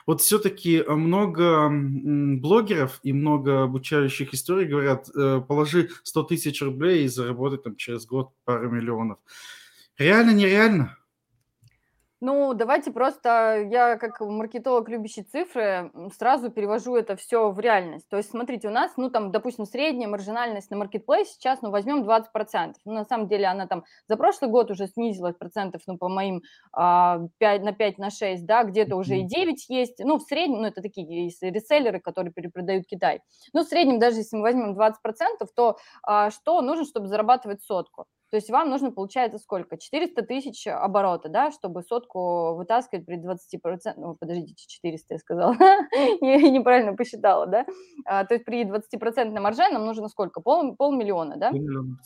Вот 0.05 0.21
все-таки 0.21 0.83
много 0.87 1.69
блогеров 1.71 2.99
и 3.01 3.13
много 3.13 3.63
обучающих 3.63 4.31
историй 4.31 4.67
говорят, 4.67 5.09
э, 5.15 5.41
положи 5.47 5.89
100 6.03 6.23
тысяч 6.23 6.61
рублей 6.61 7.05
и 7.05 7.07
заработай 7.07 7.57
там 7.57 7.75
через 7.77 8.05
год 8.05 8.29
пару 8.45 8.69
миллионов. 8.69 9.17
Реально, 9.97 10.31
нереально? 10.35 10.97
Ну, 12.19 12.55
давайте 12.55 12.91
просто 12.91 13.67
я, 13.71 13.95
как 13.95 14.21
маркетолог, 14.21 14.89
любящий 14.89 15.21
цифры, 15.21 15.91
сразу 16.17 16.49
перевожу 16.49 16.95
это 16.95 17.15
все 17.15 17.51
в 17.51 17.59
реальность. 17.59 18.09
То 18.09 18.17
есть, 18.17 18.31
смотрите, 18.31 18.69
у 18.69 18.71
нас, 18.71 18.93
ну, 18.97 19.11
там, 19.11 19.31
допустим, 19.31 19.65
средняя 19.65 20.09
маржинальность 20.09 20.71
на 20.71 20.77
маркетплейсе 20.77 21.33
сейчас, 21.33 21.61
ну, 21.61 21.69
возьмем 21.69 22.03
20%. 22.03 22.73
Ну, 22.85 22.93
на 22.93 23.05
самом 23.05 23.27
деле 23.27 23.45
она 23.45 23.67
там 23.67 23.83
за 24.07 24.17
прошлый 24.17 24.49
год 24.49 24.71
уже 24.71 24.87
снизилась 24.87 25.35
процентов, 25.35 25.83
ну, 25.85 25.99
по 25.99 26.09
моим 26.09 26.41
а, 26.73 27.19
5, 27.37 27.61
на 27.63 27.71
5, 27.71 27.99
на 27.99 28.09
6, 28.09 28.47
да, 28.47 28.63
где-то 28.63 28.95
уже 28.95 29.17
и 29.17 29.23
9 29.23 29.69
есть. 29.69 29.99
Ну, 29.99 30.17
в 30.17 30.23
среднем, 30.23 30.61
ну, 30.61 30.67
это 30.67 30.81
такие 30.81 31.25
есть 31.25 31.43
реселлеры, 31.43 31.99
которые 31.99 32.33
перепродают 32.33 32.87
Китай. 32.87 33.21
Ну, 33.53 33.63
в 33.63 33.67
среднем, 33.67 33.99
даже 33.99 34.17
если 34.17 34.37
мы 34.37 34.41
возьмем 34.41 34.75
20%, 34.75 34.93
то 35.55 35.77
а, 36.01 36.31
что 36.31 36.61
нужно, 36.61 36.83
чтобы 36.83 37.09
зарабатывать 37.09 37.61
сотку? 37.61 38.07
То 38.29 38.35
есть 38.35 38.49
вам 38.49 38.69
нужно, 38.69 38.91
получается, 38.91 39.39
сколько? 39.39 39.77
400 39.77 40.21
тысяч 40.23 40.67
оборота, 40.67 41.29
да, 41.29 41.51
чтобы 41.51 41.81
сотку 41.81 42.55
вытаскивать 42.55 43.05
при 43.05 43.17
20%, 43.17 43.93
ну, 43.95 44.15
подождите, 44.19 44.65
400 44.67 45.13
я 45.13 45.19
сказала, 45.19 45.55
я 46.21 46.37
неправильно 46.49 46.93
посчитала, 46.93 47.45
да, 47.47 47.65
а, 48.05 48.25
то 48.25 48.33
есть 48.33 48.45
при 48.45 48.65
20% 48.65 49.39
марже 49.39 49.69
нам 49.71 49.85
нужно 49.85 50.09
сколько? 50.09 50.41
Пол, 50.41 50.75
полмиллиона, 50.75 51.37
да? 51.37 51.51
Полмиллиона, 51.51 51.97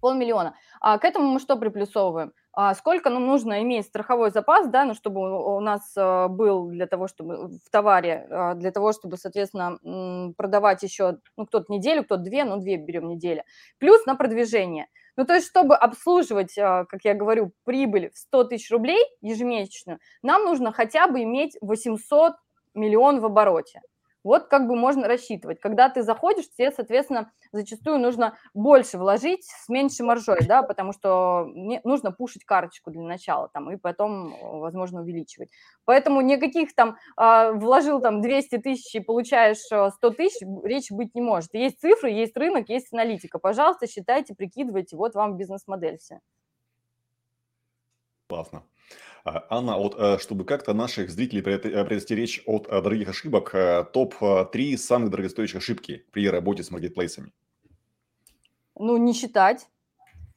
Полмиллиона. 0.00 0.54
А 0.80 0.98
к 0.98 1.04
этому 1.04 1.26
мы 1.26 1.40
что 1.40 1.56
приплюсовываем? 1.56 2.32
А 2.52 2.74
сколько 2.74 3.10
нам 3.10 3.26
нужно 3.26 3.62
иметь 3.62 3.86
страховой 3.86 4.30
запас, 4.30 4.68
да, 4.68 4.84
ну, 4.84 4.94
чтобы 4.94 5.56
у 5.56 5.60
нас 5.60 5.92
а, 5.98 6.28
был 6.28 6.68
для 6.68 6.86
того, 6.86 7.08
чтобы 7.08 7.48
в 7.48 7.70
товаре, 7.70 8.26
а, 8.30 8.54
для 8.54 8.70
того, 8.70 8.92
чтобы, 8.92 9.18
соответственно, 9.18 10.32
продавать 10.38 10.82
еще, 10.82 11.18
ну, 11.36 11.44
кто-то 11.44 11.70
неделю, 11.70 12.04
кто-то 12.04 12.22
две, 12.22 12.44
ну, 12.44 12.56
две 12.56 12.78
берем 12.78 13.08
недели. 13.08 13.44
Плюс 13.78 14.06
на 14.06 14.14
продвижение– 14.14 14.86
ну, 15.16 15.24
то 15.24 15.34
есть, 15.34 15.46
чтобы 15.46 15.76
обслуживать, 15.76 16.56
а, 16.58 16.84
как 16.84 17.04
я 17.04 17.14
говорю, 17.14 17.52
прибыль 17.64 18.10
в 18.10 18.18
100 18.18 18.44
тысяч 18.44 18.70
рублей 18.70 19.02
ежемесячную, 19.20 19.98
нам 20.22 20.44
нужно 20.44 20.72
хотя 20.72 21.08
бы 21.08 21.22
иметь 21.22 21.56
800 21.60 22.34
миллионов 22.74 23.22
в 23.22 23.26
обороте. 23.26 23.80
Вот 24.26 24.48
как 24.48 24.66
бы 24.66 24.74
можно 24.74 25.06
рассчитывать. 25.06 25.60
Когда 25.60 25.88
ты 25.88 26.02
заходишь, 26.02 26.50
тебе, 26.50 26.72
соответственно, 26.72 27.30
зачастую 27.52 28.00
нужно 28.00 28.36
больше 28.54 28.98
вложить 28.98 29.44
с 29.44 29.68
меньшей 29.68 30.04
маржой, 30.04 30.40
да, 30.48 30.64
потому 30.64 30.92
что 30.92 31.48
нужно 31.84 32.10
пушить 32.10 32.44
карточку 32.44 32.90
для 32.90 33.02
начала 33.02 33.48
там, 33.48 33.70
и 33.70 33.76
потом, 33.76 34.34
возможно, 34.42 35.02
увеличивать. 35.02 35.50
Поэтому 35.84 36.22
никаких 36.22 36.74
там 36.74 36.96
э, 37.16 37.52
вложил 37.52 38.00
там 38.00 38.20
200 38.20 38.58
тысяч 38.58 38.92
и 38.96 39.00
получаешь 39.00 39.58
100 39.58 39.76
а, 39.76 40.10
тысяч, 40.10 40.44
речь 40.64 40.90
быть 40.90 41.14
не 41.14 41.20
может. 41.20 41.54
Есть 41.54 41.78
цифры, 41.78 42.10
есть 42.10 42.36
рынок, 42.36 42.68
есть 42.68 42.92
аналитика. 42.92 43.38
Пожалуйста, 43.38 43.86
считайте, 43.86 44.34
прикидывайте, 44.34 44.96
вот 44.96 45.14
вам 45.14 45.36
бизнес-модель 45.36 45.98
вся. 45.98 46.18
Классно. 48.26 48.64
А, 49.26 49.44
Анна, 49.50 49.76
вот 49.76 49.96
э, 49.98 50.18
чтобы 50.18 50.44
как-то 50.44 50.72
наших 50.72 51.10
зрителей 51.10 51.42
э, 51.42 51.84
предостеречь 51.84 52.44
от 52.46 52.68
э, 52.68 52.80
дорогих 52.80 53.08
ошибок, 53.08 53.50
топ-3 53.92 54.76
самых 54.76 55.10
дорогостоящих 55.10 55.56
ошибки 55.56 56.06
при 56.12 56.30
работе 56.30 56.62
с 56.62 56.70
маркетплейсами. 56.70 57.32
Ну, 58.78 58.96
не 58.98 59.12
считать. 59.12 59.66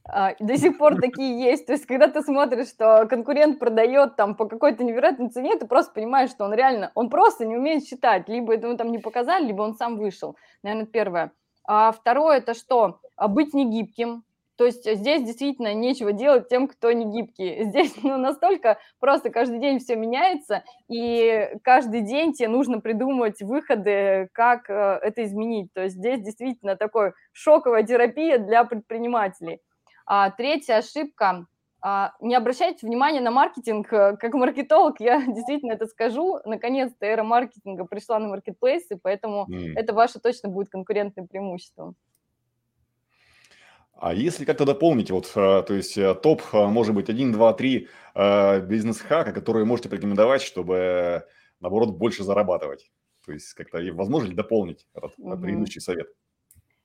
А, 0.05 0.33
до 0.39 0.57
сих 0.57 0.79
пор 0.79 0.99
такие 0.99 1.39
есть. 1.39 1.67
То 1.67 1.73
есть, 1.73 1.85
когда 1.85 2.07
ты 2.07 2.23
смотришь, 2.23 2.69
что 2.69 3.05
конкурент 3.07 3.59
продает 3.59 4.15
там 4.15 4.33
по 4.33 4.47
какой-то 4.47 4.83
невероятной 4.83 5.29
цене, 5.29 5.55
ты 5.55 5.67
просто 5.67 5.93
понимаешь, 5.93 6.31
что 6.31 6.45
он 6.45 6.53
реально, 6.55 6.91
он 6.95 7.11
просто 7.11 7.45
не 7.45 7.57
умеет 7.57 7.85
считать. 7.85 8.27
Либо 8.27 8.55
это 8.55 8.65
ему 8.65 8.77
там 8.77 8.91
не 8.91 8.97
показали, 8.97 9.45
либо 9.45 9.61
он 9.61 9.75
сам 9.75 9.97
вышел. 9.97 10.35
Наверное, 10.63 10.87
первое. 10.87 11.31
А 11.63 11.91
второе, 11.91 12.37
это 12.37 12.55
что? 12.55 13.01
Быть 13.27 13.53
негибким, 13.53 14.23
то 14.59 14.65
есть 14.65 14.83
здесь 14.83 15.23
действительно 15.23 15.73
нечего 15.73 16.11
делать 16.11 16.49
тем, 16.49 16.67
кто 16.67 16.91
не 16.91 17.05
гибкий. 17.05 17.63
Здесь 17.63 17.95
ну, 18.03 18.17
настолько 18.17 18.77
просто 18.99 19.29
каждый 19.29 19.59
день 19.59 19.79
все 19.79 19.95
меняется, 19.95 20.65
и 20.89 21.49
каждый 21.63 22.01
день 22.01 22.33
тебе 22.33 22.49
нужно 22.49 22.81
придумывать 22.81 23.41
выходы, 23.41 24.27
как 24.33 24.69
э, 24.69 24.99
это 25.01 25.23
изменить. 25.23 25.71
То 25.71 25.83
есть 25.83 25.95
здесь 25.95 26.19
действительно 26.19 26.75
такой 26.75 27.13
шоковая 27.31 27.83
терапия 27.83 28.37
для 28.37 28.65
предпринимателей. 28.65 29.61
А 30.05 30.29
третья 30.29 30.79
ошибка 30.79 31.45
а, 31.81 32.11
не 32.19 32.35
обращайте 32.35 32.85
внимания 32.85 33.21
на 33.21 33.31
маркетинг. 33.31 33.87
Как 33.87 34.33
маркетолог 34.33 34.99
я 34.99 35.21
действительно 35.25 35.71
это 35.71 35.85
скажу. 35.85 36.39
Наконец-то 36.43 37.05
эра 37.05 37.23
маркетинга 37.23 37.85
пришла 37.85 38.19
на 38.19 38.27
маркетплейсы, 38.27 38.99
поэтому 39.01 39.47
mm. 39.49 39.75
это 39.77 39.93
ваше 39.93 40.19
точно 40.19 40.49
будет 40.49 40.67
конкурентным 40.67 41.29
преимуществом. 41.29 41.95
А 44.01 44.13
если 44.13 44.45
как-то 44.45 44.65
дополнить, 44.65 45.11
вот, 45.11 45.29
э, 45.35 45.63
то 45.67 45.73
есть 45.73 45.97
э, 45.97 46.15
топ, 46.15 46.41
э, 46.53 46.67
может 46.67 46.95
быть, 46.95 47.09
1, 47.09 47.33
2, 47.33 47.53
3 47.53 47.87
бизнес-хака, 48.15 49.31
которые 49.31 49.65
можете 49.65 49.87
порекомендовать, 49.87 50.41
чтобы, 50.41 51.25
наоборот, 51.59 51.97
больше 51.97 52.23
зарабатывать? 52.23 52.91
То 53.25 53.33
есть 53.33 53.53
как-то 53.53 53.79
возможно 53.93 54.27
ли 54.27 54.35
дополнить 54.35 54.87
этот 54.93 55.13
угу. 55.17 55.37
предыдущий 55.37 55.81
совет? 55.81 56.07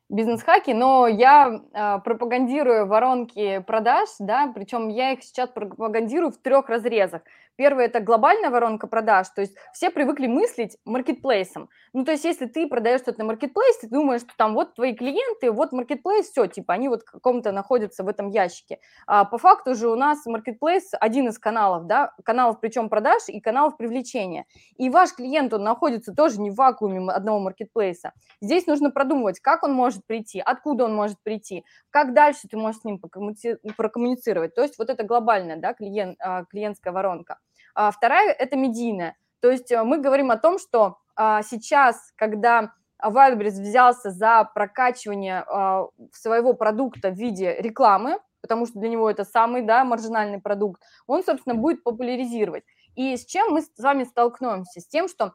бизнес-хаки, 0.09 0.73
но 0.75 1.09
я 1.09 1.61
э, 1.73 1.99
пропагандирую 2.05 2.87
воронки 2.87 3.61
продаж, 3.61 4.09
да, 4.19 4.53
причем 4.55 4.89
я 4.89 5.13
их 5.13 5.23
сейчас 5.23 5.51
пропагандирую 5.51 6.31
в 6.31 6.39
трех 6.39 6.69
разрезах. 6.69 7.23
Первое– 7.57 7.85
это 7.87 8.01
глобальная 8.01 8.51
воронка 8.51 8.89
продаж, 8.89 9.29
то 9.29 9.41
есть 9.41 9.55
все 9.73 9.91
привыкли 9.91 10.27
мыслить 10.27 10.77
маркетплейсом. 10.85 11.69
Ну, 11.93 12.05
то 12.05 12.11
есть 12.11 12.25
если 12.25 12.47
ты 12.47 12.67
продаешь 12.67 13.01
что-то 13.01 13.21
на 13.21 13.27
маркетплейсе, 13.27 13.83
ты 13.83 13.89
думаешь, 13.89 14.23
что 14.23 14.33
там 14.37 14.55
вот 14.55 14.75
твои 14.75 14.93
клиенты, 14.95 15.53
вот 15.53 15.71
маркетплейс, 15.71 16.31
все, 16.31 16.47
типа 16.47 16.75
они 16.75 16.89
вот 16.89 17.03
в 17.03 17.11
каком-то 17.13 17.53
находятся 17.53 18.03
в 18.03 18.09
этом 18.09 18.29
ящике. 18.29 18.81
А 19.07 19.25
по 19.25 19.39
факту 19.39 19.77
же 19.77 19.89
у 19.89 19.95
нас 19.95 20.27
маркетплейс 20.27 20.91
один 21.01 21.29
из 21.29 21.39
каналов, 21.39 21.87
да, 21.87 22.13
каналов 22.25 22.59
причем 22.61 22.89
продаж 22.89 23.23
и 23.29 23.41
каналов 23.41 23.77
привлечения. 23.77 24.47
И 24.77 24.91
ваш 24.91 25.15
клиент, 25.15 25.55
он 25.55 25.63
находится 25.63 26.13
тоже 26.13 26.41
не 26.41 26.51
в 26.51 26.57
вакууме 26.57 27.09
одного 27.13 27.39
маркетплейса. 27.39 28.13
Здесь 28.41 28.67
нужно 28.67 28.91
продумывать, 28.91 29.39
как 29.39 29.63
он 29.63 29.73
может 29.73 30.05
прийти, 30.07 30.41
откуда 30.41 30.87
он 30.87 30.95
может 30.95 31.23
прийти, 31.23 31.65
как 31.91 32.15
дальше 32.15 32.49
ты 32.51 32.57
можешь 32.57 32.81
с 32.81 32.85
ним 32.85 33.01
прокоммуницировать. 33.77 34.55
То 34.57 34.63
есть 34.63 34.77
вот 34.77 34.91
это 34.91 35.05
глобальная, 35.05 35.57
да, 35.57 35.73
клиент, 35.73 36.17
а, 36.21 36.45
клиентская 36.47 36.93
воронка. 36.93 37.39
А 37.75 37.91
вторая– 37.91 38.33
это 38.39 38.57
медийная. 38.57 39.17
То 39.41 39.51
есть 39.51 39.71
э, 39.71 39.83
мы 39.83 39.99
говорим 39.99 40.31
о 40.31 40.37
том, 40.37 40.59
что 40.59 40.99
а, 41.17 41.43
сейчас, 41.43 42.13
когда 42.17 42.73
Wildberries 43.03 43.61
взялся 43.61 44.11
за 44.11 44.51
прокачивание 44.55 45.45
э, 45.47 45.87
своего 46.13 46.55
продукта 46.55 47.11
в 47.11 47.15
виде 47.15 47.55
рекламы, 47.59 48.19
потому 48.41 48.67
что 48.67 48.79
для 48.79 48.89
него 48.89 49.11
это 49.11 49.25
самый 49.25 49.63
да, 49.63 49.85
маржинальный 49.85 50.41
продукт, 50.41 50.83
он, 51.07 51.25
собственно, 51.25 51.55
будет 51.55 51.83
популяризировать. 51.83 52.65
И 52.95 53.17
с 53.17 53.27
чем 53.27 53.53
мы 53.53 53.63
с 53.63 53.71
вами 53.79 54.05
столкнемся? 54.05 54.81
С 54.81 54.87
тем, 54.87 55.09
что 55.09 55.25
а, 55.25 55.33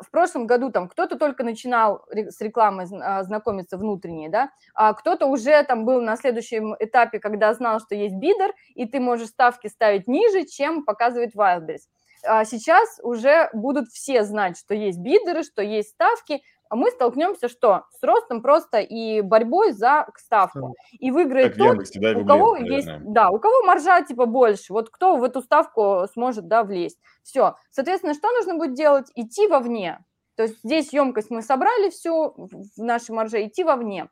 в 0.00 0.10
прошлом 0.10 0.46
году 0.46 0.70
там 0.70 0.88
кто-то 0.88 1.16
только 1.16 1.44
начинал 1.44 2.04
с 2.10 2.40
рекламой 2.40 2.86
а, 3.02 3.22
знакомиться 3.22 3.78
внутренней, 3.78 4.28
да, 4.28 4.50
а 4.74 4.92
кто-то 4.92 5.26
уже 5.26 5.62
там 5.64 5.84
был 5.84 6.00
на 6.00 6.16
следующем 6.16 6.74
этапе, 6.78 7.18
когда 7.18 7.54
знал, 7.54 7.80
что 7.80 7.94
есть 7.94 8.14
бидер, 8.14 8.52
и 8.74 8.86
ты 8.86 9.00
можешь 9.00 9.28
ставки 9.28 9.68
ставить 9.68 10.06
ниже, 10.06 10.44
чем 10.44 10.84
показывает 10.84 11.34
Wildberries. 11.34 11.82
А 12.26 12.44
сейчас 12.44 12.98
уже 13.02 13.50
будут 13.52 13.88
все 13.88 14.24
знать, 14.24 14.58
что 14.58 14.74
есть 14.74 14.98
бидеры, 14.98 15.42
что 15.42 15.62
есть 15.62 15.90
ставки, 15.90 16.42
а 16.63 16.63
мы 16.74 16.90
столкнемся 16.90 17.48
что? 17.48 17.84
С 17.90 18.02
ростом 18.02 18.42
просто 18.42 18.78
и 18.80 19.20
борьбой 19.20 19.72
за 19.72 20.06
ставку. 20.16 20.74
И 20.92 21.10
выиграет 21.10 21.56
тот, 21.56 21.68
Яндексе, 21.68 22.00
да, 22.00 22.18
у 22.18 22.26
кого 22.26 22.52
наверное. 22.54 22.76
есть, 22.76 22.88
да, 23.04 23.30
у 23.30 23.38
кого 23.38 23.62
маржа 23.62 24.02
типа 24.02 24.26
больше, 24.26 24.72
вот 24.72 24.90
кто 24.90 25.16
в 25.16 25.24
эту 25.24 25.42
ставку 25.42 26.06
сможет, 26.12 26.48
да, 26.48 26.64
влезть. 26.64 26.98
Все. 27.22 27.56
Соответственно, 27.70 28.14
что 28.14 28.30
нужно 28.32 28.56
будет 28.56 28.74
делать? 28.74 29.10
Идти 29.14 29.46
вовне. 29.46 30.04
То 30.36 30.44
есть 30.44 30.58
здесь 30.64 30.92
емкость 30.92 31.30
мы 31.30 31.42
собрали 31.42 31.90
всю 31.90 32.34
в 32.36 32.82
нашей 32.82 33.12
марже, 33.12 33.44
идти 33.46 33.62
вовне 33.64 34.08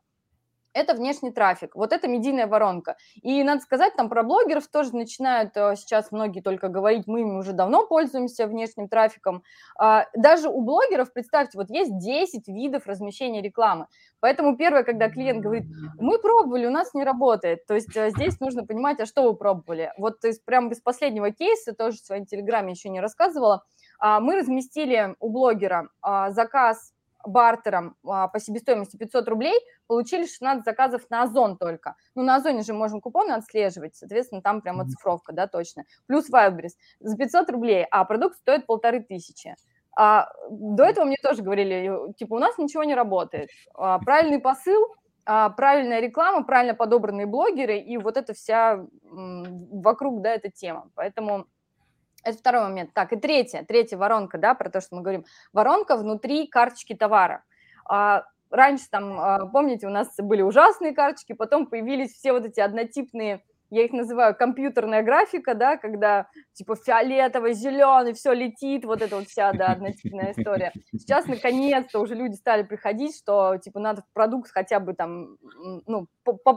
это 0.75 0.95
внешний 0.95 1.31
трафик, 1.31 1.75
вот 1.75 1.93
это 1.93 2.09
медийная 2.09 2.47
воронка. 2.47 2.97
И 3.23 3.43
надо 3.43 3.62
сказать, 3.62 3.95
там 3.97 4.09
про 4.09 4.23
блогеров 4.23 4.67
тоже 4.69 4.95
начинают 4.95 5.57
э, 5.57 5.75
сейчас 5.76 6.12
многие 6.12 6.41
только 6.41 6.69
говорить, 6.69 7.07
мы 7.07 7.21
ими 7.21 7.38
уже 7.38 7.52
давно 7.52 7.87
пользуемся 7.87 8.47
внешним 8.47 8.88
трафиком. 8.88 9.43
А, 9.79 10.07
даже 10.14 10.49
у 10.49 10.61
блогеров, 10.62 11.12
представьте, 11.12 11.59
вот 11.59 11.71
есть 11.71 11.99
10 11.99 12.49
видов 12.49 12.87
размещения 12.87 13.43
рекламы. 13.43 13.87
Поэтому 14.21 14.57
первое, 14.57 14.85
когда 14.85 15.09
клиент 15.11 15.43
говорит, 15.43 15.64
мы 15.99 16.19
пробовали, 16.19 16.67
у 16.67 16.71
нас 16.71 16.95
не 16.95 17.05
работает. 17.05 17.67
То 17.67 17.75
есть 17.75 17.97
э, 17.97 18.11
здесь 18.11 18.41
нужно 18.41 18.64
понимать, 18.64 19.00
а 19.00 19.07
что 19.07 19.23
вы 19.23 19.35
пробовали. 19.35 19.93
Вот 19.99 20.21
то 20.21 20.29
есть 20.29 20.45
прям 20.45 20.69
без 20.69 20.81
последнего 20.81 21.31
кейса, 21.31 21.75
тоже 21.75 21.99
в 21.99 22.07
своем 22.07 22.26
телеграме 22.26 22.73
еще 22.73 22.88
не 22.88 23.00
рассказывала, 23.00 23.64
а, 23.99 24.21
мы 24.21 24.37
разместили 24.37 25.14
у 25.21 25.29
блогера 25.29 25.88
а, 26.00 26.31
заказ 26.31 26.93
бартером 27.26 27.97
а, 28.07 28.29
по 28.29 28.41
себестоимости 28.41 28.97
500 28.97 29.29
рублей, 29.29 29.55
получили 29.87 30.26
16 30.26 30.64
заказов 30.64 31.02
на 31.11 31.23
Озон 31.23 31.57
только. 31.59 31.97
Ну, 32.14 32.23
на 32.23 32.37
Озоне 32.37 32.62
же 32.62 32.73
можем 32.75 33.00
купоны 33.00 33.33
отслеживать, 33.33 33.97
соответственно, 33.97 34.43
там 34.43 34.61
прям 34.62 34.81
оцифровка, 34.81 35.33
да, 35.33 35.47
точно. 35.47 35.85
Плюс 36.07 36.31
Wildberries 36.31 36.73
за 37.00 37.17
500 37.17 37.50
рублей, 37.50 37.87
а 37.91 38.05
продукт 38.05 38.37
стоит 38.38 38.67
полторы 38.67 39.00
тысячи. 39.00 39.55
А, 39.97 40.29
до 40.50 40.85
этого 40.85 41.05
мне 41.05 41.17
тоже 41.23 41.43
говорили, 41.43 42.12
типа, 42.17 42.35
у 42.35 42.38
нас 42.38 42.57
ничего 42.59 42.85
не 42.85 42.95
работает. 42.95 43.50
А, 43.75 43.99
правильный 43.99 44.41
посыл, 44.41 44.81
а, 45.25 45.50
правильная 45.50 46.00
реклама, 46.00 46.45
правильно 46.45 46.75
подобранные 46.75 47.26
блогеры, 47.26 47.79
и 47.79 47.97
вот 47.99 48.17
эта 48.17 48.33
вся 48.35 48.85
м, 49.05 49.81
вокруг, 49.83 50.23
да, 50.23 50.35
эта 50.35 50.50
тема. 50.50 50.91
Поэтому 50.95 51.47
это 52.23 52.38
второй 52.38 52.62
момент. 52.62 52.93
Так, 52.95 53.12
и 53.12 53.17
третье, 53.17 53.64
третья 53.67 53.97
воронка, 53.97 54.38
да, 54.38 54.55
про 54.55 54.71
то, 54.71 54.81
что 54.81 54.97
мы 54.97 55.02
говорим. 55.02 55.25
Воронка 55.52 55.97
внутри 55.97 56.47
карточки 56.47 56.95
товара. 56.95 57.45
А, 57.85 58.25
раньше 58.50 58.85
там, 58.91 59.19
а, 59.19 59.47
помните, 59.47 59.87
у 59.87 59.91
нас 59.91 60.14
были 60.19 60.43
ужасные 60.43 60.93
карточки, 60.93 61.33
потом 61.33 61.67
появились 61.67 62.12
все 62.14 62.33
вот 62.33 62.47
эти 62.47 62.61
однотипные 62.61 63.43
я 63.73 63.87
их 63.87 63.93
называю 63.93 64.37
компьютерная 64.37 65.02
графика, 65.02 65.55
да, 65.55 65.79
когда 65.79 66.26
типа 66.52 66.76
фиолетовый, 66.76 67.55
зеленый, 67.55 68.12
все 68.12 68.35
летит, 68.35 68.85
вот 68.85 69.00
эта 69.00 69.17
вот 69.17 69.29
вся, 69.29 69.50
да, 69.55 69.69
однотипная 69.69 70.33
история. 70.37 70.73
Сейчас, 70.93 71.26
наконец-то, 71.26 72.00
уже 72.00 72.14
люди 72.14 72.35
стали 72.35 72.64
приходить, 72.64 73.17
что, 73.17 73.57
типа, 73.57 73.81
надо 73.81 74.05
продукт 74.12 74.50
хотя 74.50 74.79
бы 74.79 74.93
там, 74.93 75.38
ну, 75.87 76.07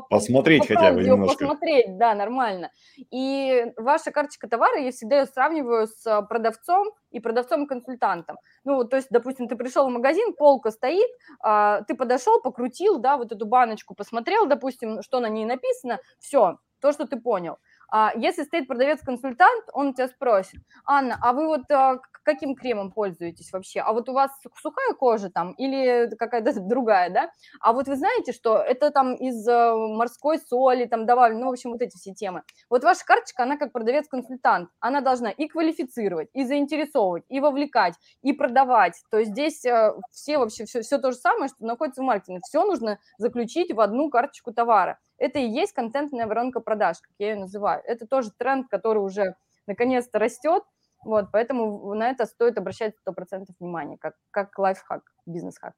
посмотреть 0.10 0.68
хотя 0.68 0.92
бы 0.92 1.04
немножко. 1.04 1.38
Посмотреть, 1.38 1.98
да, 1.98 2.16
нормально. 2.16 2.70
И 2.98 3.66
ваша 3.78 4.12
карточка 4.12 4.50
товара, 4.50 4.78
я 4.78 4.92
всегда 4.92 5.20
ее 5.20 5.26
сравниваю 5.26 5.88
с 5.88 6.22
продавцом 6.24 6.92
и 7.12 7.22
продавцом-консультантом. 7.22 8.38
Ну, 8.66 8.84
то 8.84 8.98
есть, 8.98 9.08
допустим, 9.10 9.48
ты 9.48 9.56
пришел 9.56 9.88
в 9.88 9.92
магазин, 9.92 10.34
полка 10.34 10.70
стоит, 10.70 11.10
а, 11.40 11.82
ты 11.84 11.96
подошел, 11.96 12.42
покрутил, 12.42 13.00
да, 13.00 13.16
вот 13.16 13.32
эту 13.32 13.46
баночку, 13.46 13.96
посмотрел, 13.96 14.48
допустим, 14.48 15.02
что 15.02 15.22
на 15.22 15.30
ней 15.30 15.46
написано, 15.46 16.00
все, 16.20 16.58
то, 16.86 16.92
что 16.92 17.08
ты 17.08 17.20
понял. 17.20 17.58
А 17.92 18.12
если 18.16 18.44
стоит 18.44 18.68
продавец-консультант, 18.68 19.66
он 19.74 19.96
тебя 19.96 20.08
спросит, 20.08 20.62
Анна, 20.86 21.18
а 21.20 21.34
вы 21.34 21.48
вот 21.48 21.72
а, 21.72 22.00
каким 22.24 22.54
кремом 22.54 22.92
пользуетесь 22.92 23.52
вообще? 23.52 23.80
А 23.80 23.92
вот 23.92 24.08
у 24.08 24.14
вас 24.14 24.32
сухая 24.62 24.94
кожа 24.94 25.32
там 25.32 25.54
или 25.54 26.16
какая-то 26.16 26.60
другая, 26.62 27.10
да? 27.10 27.32
А 27.60 27.74
вот 27.74 27.88
вы 27.88 27.96
знаете, 27.96 28.34
что 28.34 28.58
это 28.58 28.92
там 28.92 29.16
из 29.16 29.48
а, 29.48 29.76
морской 29.76 30.38
соли 30.38 30.86
там 30.86 31.08
добавлено, 31.08 31.40
ну, 31.40 31.48
в 31.48 31.54
общем, 31.54 31.72
вот 31.72 31.82
эти 31.82 31.98
все 31.98 32.14
темы. 32.14 32.44
Вот 32.70 32.84
ваша 32.84 33.04
карточка, 33.04 33.42
она 33.44 33.58
как 33.58 33.72
продавец-консультант, 33.72 34.70
она 34.80 35.02
должна 35.02 35.32
и 35.32 35.48
квалифицировать, 35.48 36.30
и 36.34 36.44
заинтересовывать, 36.44 37.24
и 37.30 37.40
вовлекать, 37.40 37.96
и 38.22 38.32
продавать. 38.32 38.94
То 39.10 39.18
есть 39.18 39.32
здесь 39.32 39.66
а, 39.66 39.96
все 40.12 40.38
вообще, 40.38 40.66
все, 40.66 40.82
все 40.82 41.00
то 41.00 41.12
же 41.12 41.18
самое, 41.18 41.50
что 41.50 41.66
находится 41.66 42.04
в 42.04 42.06
маркетинге. 42.06 42.42
Все 42.44 42.64
нужно 42.64 43.00
заключить 43.18 43.74
в 43.74 43.80
одну 43.80 44.12
карточку 44.12 44.54
товара. 44.54 45.00
Это 45.18 45.40
и 45.40 45.48
есть 45.48 45.74
контентная 45.74 46.28
воронка 46.28 46.60
продаж, 46.60 46.98
как 47.02 47.12
я 47.20 47.32
ее 47.32 47.36
называю. 47.36 47.82
Это 47.86 48.06
тоже 48.06 48.32
тренд, 48.38 48.68
который 48.70 49.00
уже 49.00 49.36
наконец-то 49.68 50.20
растет, 50.20 50.64
вот, 51.04 51.28
поэтому 51.32 51.94
на 51.94 52.10
это 52.10 52.26
стоит 52.26 52.58
обращать 52.58 52.96
100% 53.08 53.46
внимания, 53.60 53.98
как, 53.98 54.16
как 54.32 54.58
лайфхак, 54.58 55.04
бизнес-хак. 55.26 55.74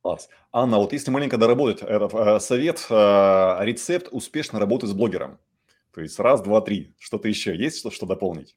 Класс. 0.00 0.28
Анна, 0.52 0.78
вот 0.78 0.92
если 0.92 1.10
маленько 1.10 1.36
доработать 1.36 1.82
этот 1.82 2.14
э, 2.14 2.40
совет, 2.40 2.86
э, 2.88 3.56
рецепт 3.60 4.08
успешной 4.10 4.60
работы 4.60 4.86
с 4.86 4.92
блогером. 4.92 5.38
То 5.92 6.00
есть 6.00 6.18
раз, 6.18 6.40
два, 6.40 6.60
три. 6.60 6.94
Что-то 6.98 7.28
еще 7.28 7.56
есть, 7.56 7.78
что, 7.78 7.90
что 7.90 8.06
дополнить? 8.06 8.56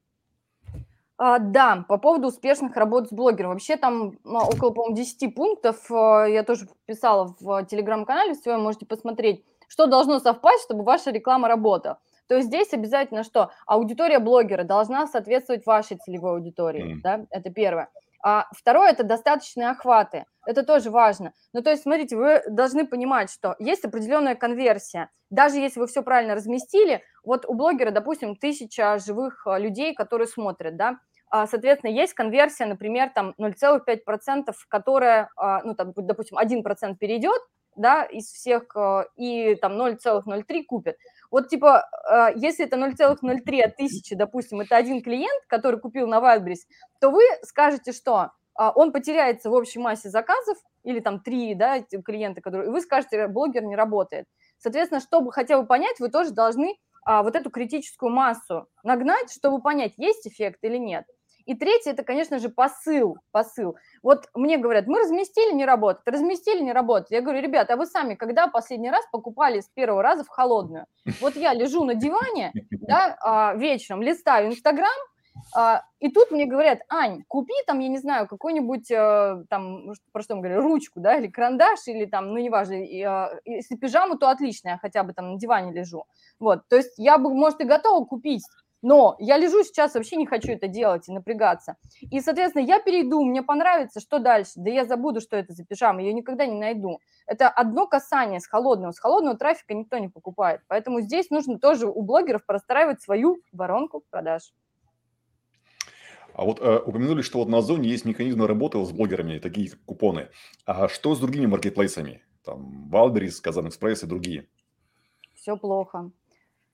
А, 1.23 1.37
да, 1.37 1.85
по 1.87 1.99
поводу 1.99 2.29
успешных 2.29 2.75
работ 2.75 3.09
с 3.09 3.11
блогером. 3.11 3.51
Вообще 3.51 3.77
там 3.77 4.17
ну, 4.23 4.39
около, 4.39 4.71
по-моему, 4.71 4.95
10 4.95 5.35
пунктов. 5.35 5.77
А, 5.91 6.25
я 6.25 6.41
тоже 6.41 6.67
писала 6.87 7.35
в 7.39 7.63
телеграм-канале 7.65 8.33
своем, 8.33 8.63
можете 8.63 8.87
посмотреть, 8.87 9.45
что 9.67 9.85
должно 9.85 10.17
совпасть, 10.17 10.63
чтобы 10.63 10.83
ваша 10.83 11.11
реклама 11.11 11.47
работала. 11.47 11.99
То 12.27 12.37
есть 12.37 12.47
здесь 12.47 12.73
обязательно 12.73 13.23
что? 13.23 13.51
Аудитория 13.67 14.17
блогера 14.17 14.63
должна 14.63 15.05
соответствовать 15.05 15.63
вашей 15.67 15.97
целевой 15.97 16.31
аудитории, 16.31 16.95
mm. 16.95 17.01
да, 17.03 17.25
это 17.29 17.51
первое. 17.51 17.89
А 18.23 18.47
второе– 18.51 18.89
это 18.91 19.03
достаточные 19.03 19.69
охваты. 19.69 20.25
Это 20.47 20.63
тоже 20.63 20.89
важно. 20.89 21.33
Ну, 21.53 21.61
то 21.61 21.69
есть, 21.69 21.83
смотрите, 21.83 22.15
вы 22.15 22.41
должны 22.47 22.87
понимать, 22.87 23.31
что 23.31 23.55
есть 23.59 23.85
определенная 23.85 24.35
конверсия. 24.35 25.09
Даже 25.29 25.57
если 25.57 25.79
вы 25.79 25.87
все 25.87 26.01
правильно 26.01 26.33
разместили, 26.33 27.03
вот 27.23 27.45
у 27.47 27.53
блогера, 27.53 27.91
допустим, 27.91 28.35
тысяча 28.35 28.97
живых 28.97 29.45
а, 29.45 29.59
людей, 29.59 29.93
которые 29.93 30.27
смотрят, 30.27 30.75
да, 30.77 30.97
соответственно, 31.31 31.91
есть 31.91 32.13
конверсия, 32.13 32.65
например, 32.65 33.09
там 33.13 33.33
0,5%, 33.37 34.53
которая, 34.67 35.29
а, 35.35 35.61
ну, 35.63 35.75
там, 35.75 35.93
допустим, 35.95 36.37
1% 36.37 36.97
перейдет, 36.97 37.41
да, 37.75 38.03
из 38.03 38.25
всех, 38.25 38.75
а, 38.75 39.05
и 39.15 39.55
там 39.55 39.77
0,03 39.77 40.63
купит. 40.65 40.97
Вот, 41.29 41.47
типа, 41.47 41.89
если 42.35 42.65
это 42.65 42.75
0,03 42.75 43.61
от 43.61 43.77
тысячи, 43.77 44.15
допустим, 44.15 44.59
это 44.59 44.75
один 44.75 45.01
клиент, 45.01 45.45
который 45.47 45.79
купил 45.79 46.07
на 46.07 46.19
Wildberries, 46.19 46.67
то 46.99 47.09
вы 47.09 47.23
скажете, 47.43 47.93
что 47.93 48.31
он 48.53 48.91
потеряется 48.91 49.49
в 49.49 49.53
общей 49.53 49.79
массе 49.79 50.09
заказов, 50.09 50.57
или 50.83 50.99
там 50.99 51.21
три, 51.21 51.55
да, 51.55 51.81
клиента, 51.81 52.41
которые, 52.41 52.67
и 52.69 52.71
вы 52.71 52.81
скажете, 52.81 53.27
блогер 53.27 53.63
не 53.63 53.75
работает. 53.75 54.25
Соответственно, 54.57 54.99
чтобы 54.99 55.31
хотя 55.31 55.59
бы 55.59 55.65
понять, 55.65 55.99
вы 55.99 56.09
тоже 56.09 56.31
должны 56.31 56.75
а, 57.03 57.23
вот 57.23 57.35
эту 57.35 57.49
критическую 57.49 58.11
массу 58.11 58.67
нагнать, 58.83 59.31
чтобы 59.31 59.61
понять, 59.61 59.93
есть 59.97 60.27
эффект 60.27 60.59
или 60.63 60.77
нет. 60.77 61.05
И 61.45 61.55
третье, 61.55 61.91
это, 61.91 62.03
конечно 62.03 62.39
же, 62.39 62.49
посыл, 62.49 63.17
посыл. 63.31 63.75
Вот 64.03 64.27
мне 64.33 64.57
говорят, 64.57 64.87
мы 64.87 64.99
разместили, 64.99 65.53
не 65.53 65.65
работает, 65.65 66.07
разместили, 66.07 66.61
не 66.61 66.73
работает. 66.73 67.11
Я 67.11 67.21
говорю, 67.21 67.41
ребята, 67.41 67.73
а 67.73 67.77
вы 67.77 67.85
сами 67.85 68.15
когда 68.15 68.47
последний 68.47 68.89
раз 68.89 69.05
покупали 69.11 69.59
с 69.59 69.69
первого 69.69 70.03
раза 70.03 70.23
в 70.23 70.27
холодную? 70.27 70.85
Вот 71.21 71.35
я 71.35 71.53
лежу 71.53 71.83
на 71.83 71.95
диване, 71.95 72.51
да, 72.71 73.17
а, 73.21 73.55
вечером 73.55 74.01
листаю 74.01 74.47
Инстаграм, 74.49 74.89
а, 75.55 75.83
и 75.99 76.09
тут 76.09 76.31
мне 76.31 76.45
говорят, 76.45 76.79
Ань, 76.89 77.23
купи 77.27 77.53
там, 77.65 77.79
я 77.79 77.87
не 77.87 77.97
знаю, 77.97 78.27
какой-нибудь 78.27 78.89
э, 78.91 79.43
там, 79.49 79.93
про 80.11 80.21
что 80.21 80.35
мы 80.35 80.41
говорим, 80.41 80.61
ручку, 80.61 80.99
да, 80.99 81.17
или 81.17 81.27
карандаш, 81.27 81.79
или 81.87 82.05
там, 82.05 82.29
ну, 82.29 82.37
неважно, 82.37 82.75
а, 82.75 83.31
если 83.45 83.75
пижаму, 83.75 84.17
то 84.17 84.29
отлично, 84.29 84.69
я 84.69 84.77
хотя 84.77 85.03
бы 85.03 85.13
там 85.13 85.33
на 85.33 85.39
диване 85.39 85.71
лежу. 85.71 86.05
Вот, 86.39 86.67
то 86.69 86.75
есть 86.75 86.93
я 86.97 87.17
бы, 87.17 87.33
может, 87.33 87.59
и 87.61 87.65
готова 87.65 88.05
купить 88.05 88.43
но 88.81 89.15
я 89.19 89.37
лежу 89.37 89.63
сейчас, 89.63 89.93
вообще 89.93 90.15
не 90.15 90.25
хочу 90.25 90.51
это 90.51 90.67
делать 90.67 91.07
и 91.07 91.11
напрягаться. 91.11 91.77
И, 92.01 92.19
соответственно, 92.19 92.63
я 92.63 92.79
перейду, 92.79 93.23
мне 93.23 93.43
понравится, 93.43 93.99
что 93.99 94.19
дальше? 94.19 94.53
Да 94.55 94.69
я 94.69 94.85
забуду, 94.85 95.21
что 95.21 95.37
это 95.37 95.53
за 95.53 95.63
пижама, 95.65 96.01
ее 96.01 96.13
никогда 96.13 96.45
не 96.45 96.59
найду. 96.59 96.99
Это 97.27 97.49
одно 97.49 97.87
касание 97.87 98.39
с 98.39 98.47
холодного. 98.47 98.91
С 98.91 98.99
холодного 98.99 99.37
трафика 99.37 99.73
никто 99.73 99.97
не 99.97 100.09
покупает. 100.09 100.61
Поэтому 100.67 101.01
здесь 101.01 101.29
нужно 101.29 101.59
тоже 101.59 101.87
у 101.87 102.01
блогеров 102.01 102.45
простраивать 102.45 103.01
свою 103.01 103.37
воронку 103.51 104.03
продаж. 104.09 104.53
А 106.33 106.45
вот 106.45 106.59
э, 106.61 106.79
упомянули, 106.79 107.21
что 107.21 107.39
вот 107.39 107.49
на 107.49 107.57
Озоне 107.57 107.89
есть 107.89 108.05
механизмы 108.05 108.47
работы 108.47 108.83
с 108.83 108.91
блогерами, 108.91 109.37
такие 109.39 109.69
как 109.69 109.81
купоны. 109.85 110.29
А 110.65 110.87
что 110.87 111.13
с 111.13 111.19
другими 111.19 111.45
маркетплейсами? 111.45 112.23
Там 112.43 112.89
Wildberries, 112.91 113.41
Казан 113.41 113.67
Экспресс 113.67 114.03
и 114.03 114.07
другие. 114.07 114.47
Все 115.35 115.57
плохо. 115.57 116.11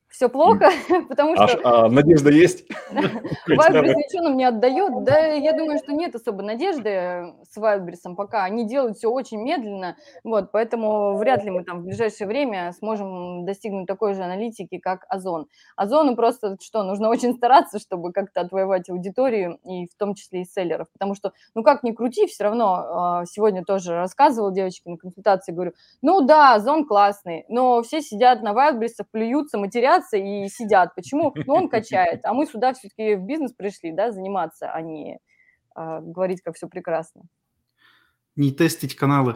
Все 0.10 0.30
плохо, 0.30 0.70
потому 1.10 1.34
А, 1.38 1.48
что 1.48 1.86
а 1.86 1.90
надежда 1.90 2.32
есть? 2.32 2.66
Wildberries 3.50 3.94
ничего 3.94 4.24
нам 4.24 4.38
не 4.38 4.46
отдает. 4.46 5.04
Да, 5.04 5.20
я 5.20 5.54
думаю, 5.54 5.78
что 5.78 5.92
нет 5.92 6.16
особо 6.16 6.44
надежды 6.44 7.34
с 7.50 7.58
Wildberries 7.58 8.16
пока. 8.16 8.44
Они 8.46 8.66
делают 8.66 8.98
все 8.98 9.10
очень 9.10 9.42
медленно, 9.42 9.98
вот, 10.24 10.52
поэтому 10.52 11.18
вряд 11.18 11.44
ли 11.44 11.52
мы 11.52 11.64
там 11.64 11.82
в 11.82 11.84
ближайшее 11.86 12.28
время 12.28 12.72
сможем 12.78 13.46
достигнуть 13.46 13.88
такой 13.88 14.14
же 14.14 14.24
аналитики, 14.24 14.78
как 14.78 15.06
Озон. 15.10 15.48
Озону 15.76 16.16
просто 16.16 16.58
что, 16.62 16.84
нужно 16.84 17.10
очень 17.10 17.34
стараться, 17.36 17.78
чтобы 17.80 18.12
как-то 18.14 18.42
отвоевать 18.42 18.90
аудиторию, 18.90 19.60
и 19.66 19.88
в 19.88 19.96
том 19.98 20.16
числе 20.16 20.42
и 20.42 20.46
селлеров, 20.46 20.88
потому 20.94 21.16
что, 21.16 21.34
ну 21.54 21.64
как 21.64 21.84
ни 21.84 21.92
крути, 21.92 22.28
все 22.28 22.46
равно 22.46 22.76
а, 22.76 23.26
сегодня 23.26 23.64
тоже 23.64 23.94
рассказывал 23.94 24.52
девочке 24.52 24.90
на 24.90 24.98
консультации, 24.98 25.52
говорю, 25.52 25.74
ну 26.02 26.22
да, 26.22 26.56
Озон 26.56 26.86
классный, 26.86 27.46
но 27.50 27.82
все 27.84 28.02
сидят 28.02 28.42
на 28.42 28.54
Wildberries, 28.54 29.04
плюются, 29.12 29.58
матерятся, 29.98 30.18
и 30.18 30.48
сидят. 30.50 30.96
Почему? 30.96 31.34
Ну, 31.46 31.54
он 31.54 31.70
качает, 31.70 32.22
а 32.24 32.34
мы 32.34 32.46
сюда 32.46 32.74
все-таки 32.74 33.16
в 33.16 33.26
бизнес 33.26 33.54
пришли, 33.54 33.92
да, 33.92 34.12
заниматься, 34.12 34.72
а 34.72 34.82
не 34.82 35.20
а, 35.76 36.00
говорить, 36.02 36.42
как 36.42 36.56
все 36.56 36.68
прекрасно. 36.68 37.24
Не 38.36 38.52
тестить 38.52 38.96
каналы 38.96 39.36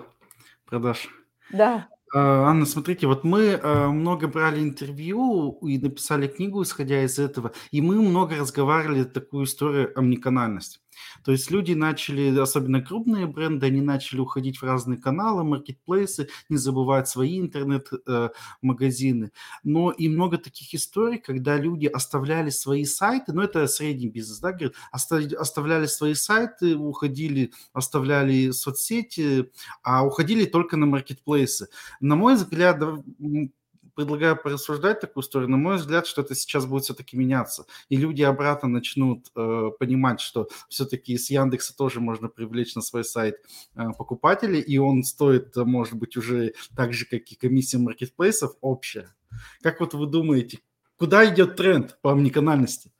продаж. 0.66 1.10
Да. 1.52 1.88
А, 2.14 2.50
Анна, 2.50 2.66
смотрите, 2.66 3.08
вот 3.08 3.24
мы 3.24 3.60
а, 3.62 3.90
много 3.90 4.28
брали 4.28 4.62
интервью 4.62 5.58
и 5.64 5.78
написали 5.80 6.28
книгу, 6.28 6.62
исходя 6.62 7.04
из 7.04 7.20
этого, 7.20 7.52
и 7.72 7.82
мы 7.82 8.02
много 8.02 8.36
разговаривали 8.36 9.04
такую 9.04 9.46
историю 9.46 9.98
омниканальность. 9.98 10.82
То 11.24 11.32
есть 11.32 11.52
люди 11.52 11.74
начали, 11.74 12.38
особенно 12.40 12.82
крупные 12.82 13.28
бренды, 13.28 13.68
они 13.68 13.82
начали 13.82 14.20
уходить 14.20 14.58
в 14.58 14.64
разные 14.64 14.98
каналы, 14.98 15.44
маркетплейсы, 15.44 16.30
не 16.50 16.58
забывать 16.58 17.08
свои 17.08 17.40
интернет-магазины. 17.40 19.32
Но 19.64 19.92
и 19.92 20.10
много 20.10 20.38
таких 20.38 20.74
историй, 20.74 21.20
когда 21.20 21.58
люди 21.58 21.86
оставляли 21.88 22.50
свои 22.50 22.86
сайты, 22.86 23.34
ну 23.34 23.42
это 23.42 23.68
средний 23.68 24.10
бизнес, 24.10 24.40
да, 24.40 24.52
говорит, 24.52 24.76
оставляли 24.92 25.86
свои 25.86 26.14
сайты, 26.14 26.76
уходили, 26.76 27.52
оставляли 27.74 28.52
соцсети, 28.52 29.52
а 29.84 30.06
уходили 30.06 30.46
только 30.46 30.78
на 30.78 30.86
маркетплейсы. 30.86 31.68
На 32.00 32.16
мой 32.16 32.36
взгляд, 32.36 32.82
предлагаю 33.96 34.36
порассуждать 34.36 35.00
такую 35.00 35.24
историю. 35.24 35.50
На 35.50 35.58
мой 35.58 35.78
взгляд, 35.78 36.08
что 36.08 36.22
это 36.22 36.36
сейчас 36.36 36.66
будет 36.66 36.84
все-таки 36.84 37.18
меняться. 37.18 37.66
И 37.90 37.98
люди 37.98 38.22
обратно 38.22 38.70
начнут 38.70 39.28
э, 39.36 39.72
понимать, 39.80 40.22
что 40.22 40.50
все-таки 40.70 41.18
с 41.18 41.30
Яндекса 41.30 41.76
тоже 41.76 42.00
можно 42.00 42.28
привлечь 42.28 42.76
на 42.76 42.82
свой 42.82 43.04
сайт 43.04 43.36
э, 43.76 43.84
покупателей, 43.98 44.62
и 44.62 44.78
он 44.78 45.04
стоит, 45.04 45.56
может 45.56 45.96
быть, 45.96 46.18
уже 46.18 46.54
так 46.76 46.94
же, 46.94 47.06
как 47.06 47.22
и 47.32 47.36
комиссия 47.36 47.78
маркетплейсов, 47.78 48.56
общая. 48.62 49.14
Как 49.62 49.80
вот 49.80 49.94
вы 49.94 50.08
думаете, 50.08 50.60
куда 50.98 51.28
идет 51.32 51.56
тренд 51.56 51.98
по 52.02 52.12
омниканальности? 52.12 52.92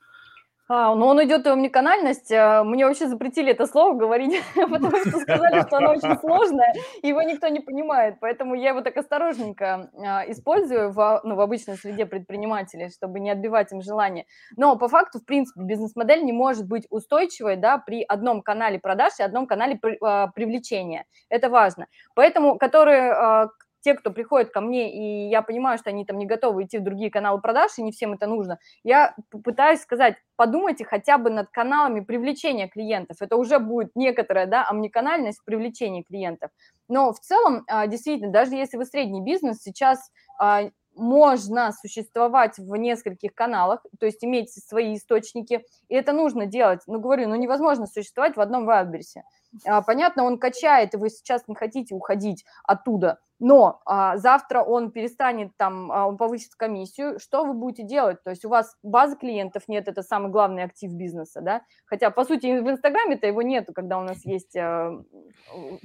А, 0.68 0.94
ну, 0.94 1.06
он 1.06 1.22
идет 1.24 1.44
в 1.44 1.50
омниканальность. 1.50 2.30
Э, 2.30 2.62
мне 2.62 2.86
вообще 2.86 3.08
запретили 3.08 3.50
это 3.50 3.66
слово 3.66 3.94
говорить, 3.94 4.40
потому 4.54 4.96
что 4.98 5.18
сказали, 5.18 5.60
что 5.66 5.78
оно 5.78 5.90
очень 5.90 6.18
сложное, 6.20 6.72
и 7.02 7.08
его 7.08 7.20
никто 7.22 7.48
не 7.48 7.60
понимает. 7.60 8.16
Поэтому 8.20 8.54
я 8.54 8.70
его 8.70 8.80
так 8.80 8.96
осторожненько 8.96 9.90
а, 9.98 10.24
использую 10.30 10.92
в, 10.92 11.20
ну, 11.24 11.34
в 11.34 11.40
обычной 11.40 11.76
среде 11.76 12.06
предпринимателей, 12.06 12.90
чтобы 12.90 13.20
не 13.20 13.30
отбивать 13.30 13.72
им 13.72 13.82
желание. 13.82 14.26
Но 14.56 14.76
по 14.76 14.88
факту, 14.88 15.18
в 15.18 15.24
принципе, 15.24 15.60
бизнес-модель 15.62 16.24
не 16.24 16.32
может 16.32 16.66
быть 16.66 16.86
устойчивой 16.90 17.56
да, 17.56 17.78
при 17.78 18.02
одном 18.02 18.40
канале 18.40 18.78
продаж 18.78 19.14
и 19.18 19.22
одном 19.24 19.46
канале 19.46 19.80
а, 20.00 20.28
привлечения. 20.28 21.06
Это 21.28 21.50
важно. 21.50 21.88
Поэтому, 22.14 22.56
которые 22.56 23.12
а, 23.12 23.48
те, 23.82 23.94
кто 23.94 24.10
приходит 24.10 24.50
ко 24.50 24.60
мне, 24.60 24.92
и 24.92 25.28
я 25.28 25.42
понимаю, 25.42 25.78
что 25.78 25.90
они 25.90 26.04
там 26.04 26.18
не 26.18 26.26
готовы 26.26 26.64
идти 26.64 26.78
в 26.78 26.82
другие 26.82 27.10
каналы 27.10 27.40
продаж, 27.40 27.72
и 27.76 27.82
не 27.82 27.92
всем 27.92 28.12
это 28.14 28.26
нужно, 28.26 28.58
я 28.84 29.14
пытаюсь 29.44 29.80
сказать, 29.80 30.16
подумайте 30.36 30.84
хотя 30.84 31.18
бы 31.18 31.30
над 31.30 31.50
каналами 31.50 32.00
привлечения 32.00 32.68
клиентов. 32.68 33.18
Это 33.20 33.36
уже 33.36 33.58
будет 33.58 33.90
некоторая, 33.94 34.46
да, 34.46 34.64
омниканальность 34.68 35.40
в 35.40 35.44
привлечении 35.44 36.02
клиентов. 36.02 36.50
Но 36.88 37.12
в 37.12 37.20
целом, 37.20 37.64
а, 37.68 37.86
действительно, 37.86 38.32
даже 38.32 38.54
если 38.54 38.76
вы 38.76 38.84
средний 38.84 39.22
бизнес, 39.22 39.62
сейчас 39.62 40.10
а, 40.38 40.70
можно 40.94 41.72
существовать 41.72 42.58
в 42.58 42.74
нескольких 42.76 43.34
каналах, 43.34 43.84
то 43.98 44.06
есть 44.06 44.24
иметь 44.24 44.50
свои 44.52 44.96
источники, 44.96 45.64
и 45.88 45.94
это 45.94 46.12
нужно 46.12 46.46
делать. 46.46 46.80
Ну, 46.86 47.00
говорю, 47.00 47.28
ну 47.28 47.34
невозможно 47.36 47.86
существовать 47.86 48.36
в 48.36 48.40
одном 48.40 48.68
Wildberries. 48.68 49.22
А, 49.66 49.82
понятно, 49.82 50.24
он 50.24 50.38
качает, 50.38 50.94
и 50.94 50.96
вы 50.96 51.10
сейчас 51.10 51.46
не 51.48 51.54
хотите 51.54 51.94
уходить 51.94 52.44
оттуда, 52.64 53.18
но 53.44 53.80
а, 53.86 54.16
завтра 54.18 54.62
он 54.62 54.92
перестанет 54.92 55.50
там, 55.56 55.90
а, 55.90 56.06
он 56.06 56.16
повысит 56.16 56.54
комиссию, 56.54 57.18
что 57.18 57.44
вы 57.44 57.54
будете 57.54 57.82
делать? 57.82 58.22
То 58.22 58.30
есть 58.30 58.44
у 58.44 58.48
вас 58.48 58.76
базы 58.84 59.16
клиентов 59.16 59.64
нет, 59.66 59.88
это 59.88 60.02
самый 60.02 60.30
главный 60.30 60.62
актив 60.62 60.92
бизнеса, 60.92 61.40
да? 61.40 61.62
Хотя, 61.84 62.10
по 62.10 62.24
сути, 62.24 62.60
в 62.60 62.70
Инстаграме-то 62.70 63.26
его 63.26 63.42
нету, 63.42 63.72
когда 63.72 63.98
у 63.98 64.04
нас 64.04 64.24
есть 64.24 64.56
а, 64.56 64.92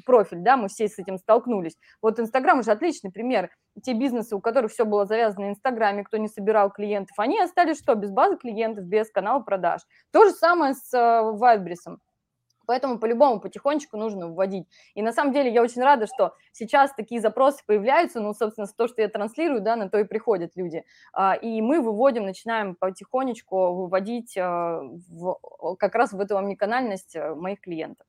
профиль, 0.06 0.42
да, 0.42 0.56
мы 0.56 0.68
все 0.68 0.88
с 0.88 1.00
этим 1.00 1.18
столкнулись. 1.18 1.78
Вот 2.00 2.20
Инстаграм 2.20 2.60
уже 2.60 2.72
отличный 2.72 3.12
пример. 3.12 3.50
Те 3.82 3.94
бизнесы, 3.94 4.36
у 4.36 4.40
которых 4.40 4.72
все 4.72 4.86
было 4.86 5.08
завязано 5.08 5.48
на 5.48 5.50
Инстаграме, 5.52 6.04
кто 6.04 6.18
не 6.18 6.28
собирал 6.28 6.72
клиентов, 6.72 7.18
они 7.18 7.40
остались 7.40 7.80
что? 7.80 7.96
Без 7.96 8.12
базы 8.12 8.38
клиентов, 8.38 8.86
без 8.86 9.10
канала 9.10 9.40
продаж. 9.40 9.82
То 10.12 10.26
же 10.26 10.32
самое 10.32 10.76
с 10.76 10.92
Вайбрисом. 10.94 12.02
Поэтому 12.68 13.00
по-любому 13.00 13.40
потихонечку 13.40 13.98
нужно 13.98 14.28
вводить. 14.28 14.68
И 14.94 15.02
на 15.02 15.14
самом 15.14 15.34
деле 15.34 15.52
я 15.52 15.64
очень 15.64 15.82
рада, 15.82 16.06
что 16.06 16.36
сейчас 16.52 16.94
такие 16.94 17.20
запросы 17.20 17.64
появляются, 17.66 18.20
ну, 18.20 18.34
собственно, 18.34 18.68
то, 18.68 18.88
что 18.88 19.02
я 19.02 19.08
транслирую, 19.08 19.62
да, 19.62 19.76
на 19.76 19.90
то 19.90 19.98
и 19.98 20.04
приходят 20.04 20.52
люди. 20.56 20.84
А, 21.14 21.34
и 21.34 21.62
мы 21.62 21.82
выводим, 21.82 22.26
начинаем 22.26 22.76
потихонечку 22.76 23.74
выводить 23.74 24.38
а, 24.38 24.82
в, 24.82 25.76
как 25.80 25.96
раз 25.96 26.14
в 26.14 26.20
эту 26.20 26.38
омниканальность 26.38 27.16
э, 27.16 27.34
моих 27.34 27.62
клиентов. 27.62 28.06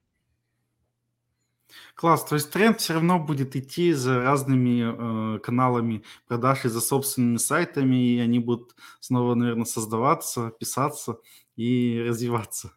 Класс, 1.94 2.25
то 2.25 2.35
есть 2.35 2.51
тренд 2.51 2.81
все 2.81 2.94
равно 2.94 3.18
будет 3.18 3.55
идти 3.57 3.92
за 3.92 4.21
разными 4.21 5.37
э, 5.37 5.38
каналами 5.40 6.03
продаж 6.27 6.64
и 6.64 6.68
за 6.68 6.81
собственными 6.81 7.37
сайтами, 7.37 7.97
и 7.97 8.21
они 8.21 8.38
будут 8.38 8.75
снова, 9.01 9.35
наверное, 9.35 9.64
создаваться, 9.64 10.51
писаться 10.59 11.18
и 11.57 12.03
развиваться. 12.07 12.73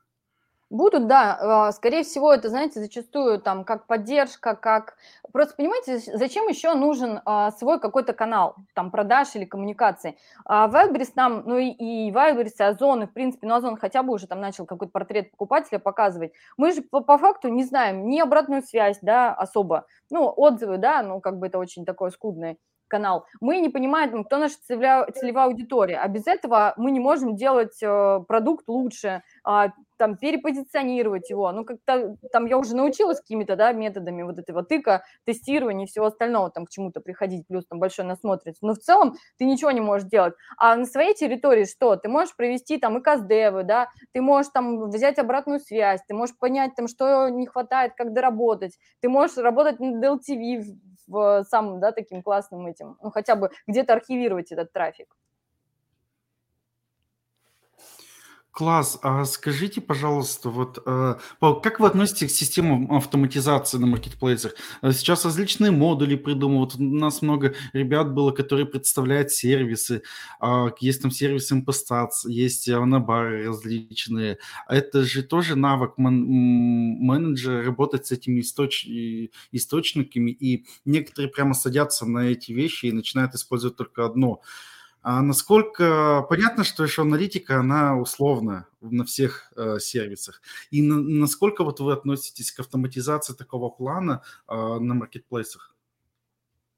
Будут, 0.71 1.07
да. 1.07 1.37
А, 1.67 1.71
скорее 1.73 2.03
всего, 2.03 2.33
это, 2.33 2.47
знаете, 2.47 2.79
зачастую 2.79 3.41
там 3.41 3.65
как 3.65 3.87
поддержка, 3.87 4.55
как... 4.55 4.95
Просто 5.33 5.53
понимаете, 5.57 5.99
зачем 6.17 6.47
еще 6.47 6.73
нужен 6.75 7.19
а, 7.25 7.51
свой 7.51 7.77
какой-то 7.77 8.13
канал, 8.13 8.55
там, 8.73 8.89
продаж 8.89 9.35
или 9.35 9.43
коммуникации? 9.43 10.17
А 10.45 10.69
Wildberries 10.69 11.11
нам, 11.15 11.43
ну 11.45 11.57
и, 11.57 11.71
и 11.71 12.09
Wildberries, 12.09 12.53
и 12.57 12.63
Озон, 12.63 13.03
и, 13.03 13.05
в 13.05 13.11
принципе, 13.11 13.47
ну, 13.47 13.55
Озон 13.55 13.75
хотя 13.75 14.01
бы 14.01 14.13
уже 14.13 14.27
там 14.27 14.39
начал 14.39 14.65
какой-то 14.65 14.93
портрет 14.93 15.31
покупателя 15.31 15.77
показывать. 15.77 16.31
Мы 16.55 16.71
же 16.71 16.81
по, 16.83 17.01
по 17.01 17.17
факту 17.17 17.49
не 17.49 17.65
знаем 17.65 18.07
ни 18.07 18.21
обратную 18.21 18.63
связь, 18.63 18.99
да, 19.01 19.33
особо. 19.33 19.87
Ну, 20.09 20.33
отзывы, 20.33 20.77
да, 20.77 21.03
ну, 21.03 21.19
как 21.19 21.37
бы 21.37 21.47
это 21.47 21.59
очень 21.59 21.83
такое 21.83 22.11
скудное 22.11 22.55
канал, 22.91 23.25
мы 23.39 23.59
не 23.59 23.69
понимаем, 23.69 24.23
кто 24.25 24.37
наша 24.37 24.55
целевая, 24.67 25.07
целевая 25.11 25.45
аудитория, 25.45 25.97
а 25.97 26.07
без 26.07 26.27
этого 26.27 26.73
мы 26.77 26.91
не 26.91 26.99
можем 26.99 27.35
делать 27.35 27.81
э, 27.81 28.19
продукт 28.27 28.67
лучше, 28.67 29.23
а, 29.43 29.69
там, 30.01 30.17
перепозиционировать 30.17 31.29
его. 31.29 31.51
Ну, 31.51 31.63
как-то 31.63 32.17
там 32.31 32.47
я 32.47 32.57
уже 32.57 32.75
научилась 32.75 33.19
какими-то, 33.19 33.55
да, 33.55 33.71
методами 33.71 34.23
вот 34.23 34.39
этого 34.39 34.63
тыка, 34.63 35.03
тестирования 35.27 35.85
и 35.85 35.87
всего 35.87 36.07
остального, 36.07 36.49
там, 36.49 36.65
к 36.65 36.71
чему-то 36.71 37.01
приходить, 37.01 37.45
плюс 37.45 37.67
там 37.67 37.77
большой 37.77 38.05
насмотрится. 38.05 38.65
Но 38.65 38.73
в 38.73 38.79
целом 38.79 39.13
ты 39.37 39.45
ничего 39.45 39.69
не 39.69 39.79
можешь 39.79 40.09
делать. 40.09 40.33
А 40.57 40.75
на 40.75 40.85
своей 40.85 41.13
территории 41.13 41.65
что? 41.65 41.97
Ты 41.97 42.09
можешь 42.09 42.35
провести 42.35 42.79
там 42.79 42.97
и 42.97 43.01
каздевы, 43.03 43.61
да, 43.61 43.89
ты 44.11 44.21
можешь 44.21 44.51
там 44.51 44.89
взять 44.89 45.19
обратную 45.19 45.59
связь, 45.59 46.01
ты 46.07 46.15
можешь 46.15 46.35
понять 46.35 46.73
там, 46.75 46.87
что 46.87 47.29
не 47.29 47.45
хватает, 47.45 47.93
как 47.95 48.11
доработать, 48.11 48.79
ты 49.01 49.07
можешь 49.07 49.37
работать 49.37 49.79
над 49.79 50.03
LTV 50.03 50.63
в, 51.05 51.43
в 51.43 51.45
самым, 51.47 51.79
да, 51.79 51.91
таким 51.91 52.23
классным 52.23 52.65
этим, 52.65 52.97
ну, 53.03 53.11
хотя 53.11 53.35
бы 53.35 53.51
где-то 53.67 53.93
архивировать 53.93 54.51
этот 54.51 54.73
трафик. 54.73 55.15
Класс. 58.51 58.99
А 59.01 59.23
скажите, 59.23 59.79
пожалуйста, 59.79 60.49
вот 60.49 60.83
э, 60.85 61.15
как 61.39 61.79
вы 61.79 61.87
относитесь 61.87 62.33
к 62.33 62.35
системам 62.35 62.91
автоматизации 62.91 63.77
на 63.77 63.87
маркетплейсах? 63.87 64.55
Э, 64.81 64.91
сейчас 64.91 65.23
различные 65.23 65.71
модули 65.71 66.17
придумывают. 66.17 66.75
У 66.75 66.83
нас 66.83 67.21
много 67.21 67.55
ребят 67.71 68.13
было, 68.13 68.31
которые 68.31 68.65
представляют 68.65 69.31
сервисы. 69.31 70.03
А, 70.41 70.67
есть 70.81 71.01
там 71.01 71.11
сервис 71.11 71.49
импостации, 71.53 72.29
есть 72.33 72.67
авнобары 72.67 73.47
различные. 73.47 74.37
Это 74.67 75.03
же 75.03 75.23
тоже 75.23 75.55
навык 75.55 75.93
менеджера 75.97 77.63
работать 77.63 78.07
с 78.07 78.11
этими 78.11 78.41
источ... 78.41 78.85
источниками. 79.53 80.31
И 80.31 80.65
некоторые 80.83 81.31
прямо 81.31 81.53
садятся 81.53 82.05
на 82.05 82.25
эти 82.25 82.51
вещи 82.51 82.87
и 82.87 82.91
начинают 82.91 83.33
использовать 83.33 83.77
только 83.77 84.05
одно. 84.05 84.41
А 85.01 85.21
насколько 85.21 86.25
понятно, 86.29 86.63
что 86.63 86.83
еще 86.83 87.01
аналитика, 87.01 87.59
она 87.59 87.97
условная 87.97 88.67
на 88.81 89.03
всех 89.03 89.51
э, 89.55 89.79
сервисах. 89.79 90.41
И 90.69 90.81
на, 90.83 90.99
насколько 90.99 91.63
вот 91.63 91.79
вы 91.79 91.93
относитесь 91.93 92.51
к 92.51 92.59
автоматизации 92.59 93.33
такого 93.33 93.69
плана 93.69 94.21
э, 94.47 94.53
на 94.53 94.93
маркетплейсах? 94.93 95.75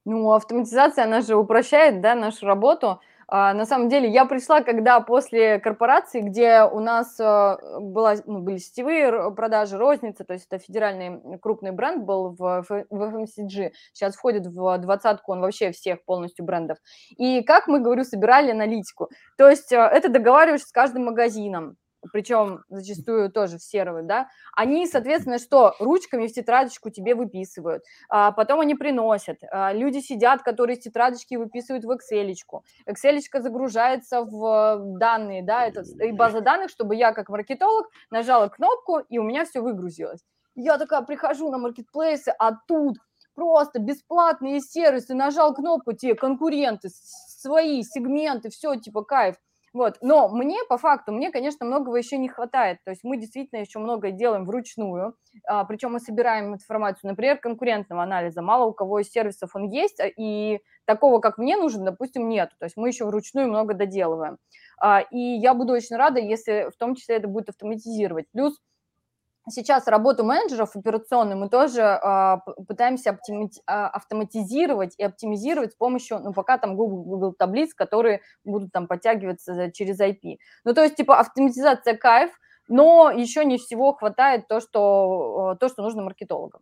Ну, 0.06 0.32
автоматизация, 0.32 1.06
она 1.06 1.22
же 1.22 1.36
упрощает, 1.36 2.02
да, 2.02 2.16
нашу 2.16 2.46
работу. 2.46 3.00
А, 3.36 3.52
на 3.56 3.66
самом 3.66 3.90
деле 3.90 4.08
я 4.12 4.26
пришла, 4.26 4.62
когда 4.62 5.00
после 5.00 5.58
корпорации, 5.58 6.22
где 6.22 6.62
у 6.62 6.80
нас 6.80 7.20
а, 7.20 7.58
была, 7.80 8.14
ну, 8.28 8.42
были 8.42 8.58
сетевые 8.58 9.34
продажи, 9.34 9.76
розницы, 9.76 10.24
то 10.24 10.34
есть 10.34 10.46
это 10.48 10.60
федеральный 10.64 11.40
крупный 11.40 11.72
бренд 11.72 12.04
был 12.06 12.36
в, 12.38 12.64
в 12.70 12.86
FMCG, 12.92 13.72
сейчас 13.92 14.16
входит 14.16 14.46
в 14.46 14.78
двадцатку, 14.78 15.32
он 15.32 15.42
вообще 15.42 15.72
всех 15.72 16.06
полностью 16.06 16.46
брендов. 16.46 16.78
И 17.18 17.42
как 17.42 17.66
мы, 17.66 17.80
говорю, 17.80 18.04
собирали 18.04 18.52
аналитику. 18.52 19.10
То 19.36 19.50
есть 19.50 19.74
а, 19.74 19.88
это 19.88 20.10
договариваешься 20.10 20.68
с 20.68 20.72
каждым 20.72 21.06
магазином, 21.06 21.78
причем 22.14 22.64
зачастую 22.70 23.32
тоже 23.32 23.58
в 23.58 23.64
серовые, 23.64 24.06
да, 24.06 24.30
они, 24.56 24.86
соответственно, 24.88 25.40
что, 25.40 25.74
ручками 25.80 26.28
в 26.28 26.32
тетрадочку 26.32 26.92
тебе 26.92 27.16
выписывают, 27.16 27.84
а 28.08 28.32
потом 28.32 28.60
они 28.60 28.76
приносят, 28.76 29.40
а 29.52 29.74
люди 29.74 29.98
сидят, 29.98 30.44
которые 30.44 30.78
из 30.78 30.84
тетрадочки 30.84 31.36
выписывают 31.36 31.84
в 31.84 31.92
Excel. 31.92 32.34
Excel 32.88 33.42
загружается 33.42 34.22
в 34.22 34.98
данные, 35.00 35.44
да, 35.44 35.66
это 35.66 35.82
и 36.00 36.12
база 36.12 36.42
данных, 36.42 36.70
чтобы 36.70 36.96
я 36.96 37.14
как 37.14 37.30
маркетолог 37.30 37.90
нажала 38.12 38.48
кнопку, 38.48 39.00
и 39.00 39.18
у 39.18 39.24
меня 39.24 39.44
все 39.46 39.62
выгрузилось. 39.62 40.22
Я 40.56 40.78
такая 40.78 41.02
прихожу 41.02 41.50
на 41.50 41.58
маркетплейсы, 41.58 42.32
а 42.38 42.52
тут 42.68 42.98
просто 43.34 43.80
бесплатные 43.80 44.60
сервисы, 44.60 45.16
нажал 45.16 45.56
кнопку, 45.56 45.94
те 45.94 46.14
конкуренты, 46.14 46.90
свои 46.92 47.82
сегменты, 47.82 48.52
все, 48.52 48.76
типа, 48.76 49.04
кайф. 49.04 49.38
Вот. 49.74 49.98
Но 50.02 50.30
мне, 50.30 50.60
по 50.70 50.78
факту, 50.78 51.12
мне, 51.12 51.32
конечно, 51.32 51.66
многого 51.66 51.98
еще 51.98 52.18
не 52.18 52.30
хватает. 52.30 52.78
То 52.86 52.92
есть 52.92 53.04
мы 53.04 53.18
действительно 53.18 53.60
еще 53.60 53.80
многое 53.80 54.12
делаем 54.12 54.46
вручную, 54.46 55.16
а, 55.48 55.64
причем 55.66 55.94
мы 55.94 56.00
собираем 56.00 56.54
информацию, 56.54 57.10
например, 57.10 57.38
конкурентного 57.40 58.04
анализа. 58.04 58.44
Мало 58.44 58.66
у 58.66 58.74
кого 58.74 59.00
из 59.00 59.10
сервисов 59.10 59.56
он 59.56 59.70
есть, 59.70 60.00
а, 60.00 60.08
и 60.08 60.60
такого, 60.86 61.20
как 61.20 61.40
мне 61.40 61.58
нужен, 61.58 61.84
допустим, 61.84 62.30
нет. 62.30 62.52
То 62.60 62.66
есть 62.66 62.78
мы 62.78 62.90
еще 62.90 63.06
вручную 63.06 63.48
много 63.48 63.74
доделываем. 63.74 64.38
А, 64.80 65.02
и 65.02 65.18
я 65.18 65.56
буду 65.56 65.74
очень 65.74 65.96
рада, 65.96 66.20
если 66.20 66.70
в 66.72 66.78
том 66.78 66.94
числе 66.94 67.16
это 67.16 67.28
будет 67.28 67.50
автоматизировать. 67.50 68.28
Плюс 68.32 68.60
Сейчас 69.50 69.88
работу 69.88 70.24
менеджеров 70.24 70.76
операционной 70.76 71.36
мы 71.36 71.50
тоже 71.50 71.82
э, 71.82 72.38
пытаемся 72.66 73.12
оптими, 73.12 73.46
э, 73.46 73.72
автоматизировать 73.72 74.96
и 74.98 75.04
оптимизировать 75.04 75.74
с 75.74 75.76
помощью, 75.76 76.20
ну, 76.20 76.34
пока 76.34 76.58
там 76.58 76.78
Google, 76.78 77.04
Google 77.04 77.34
таблиц, 77.34 77.74
которые 77.74 78.22
будут 78.46 78.72
там 78.72 78.88
подтягиваться 78.88 79.70
через 79.72 80.00
IP. 80.00 80.38
Ну, 80.64 80.74
то 80.74 80.82
есть, 80.82 80.96
типа, 80.96 81.20
автоматизация 81.20 81.98
кайф, 81.98 82.32
но 82.70 83.12
еще 83.12 83.44
не 83.44 83.58
всего 83.58 83.94
хватает 83.94 84.48
то, 84.48 84.62
что, 84.62 85.58
то, 85.60 85.68
что 85.68 85.82
нужно 85.82 86.04
маркетологам. 86.04 86.62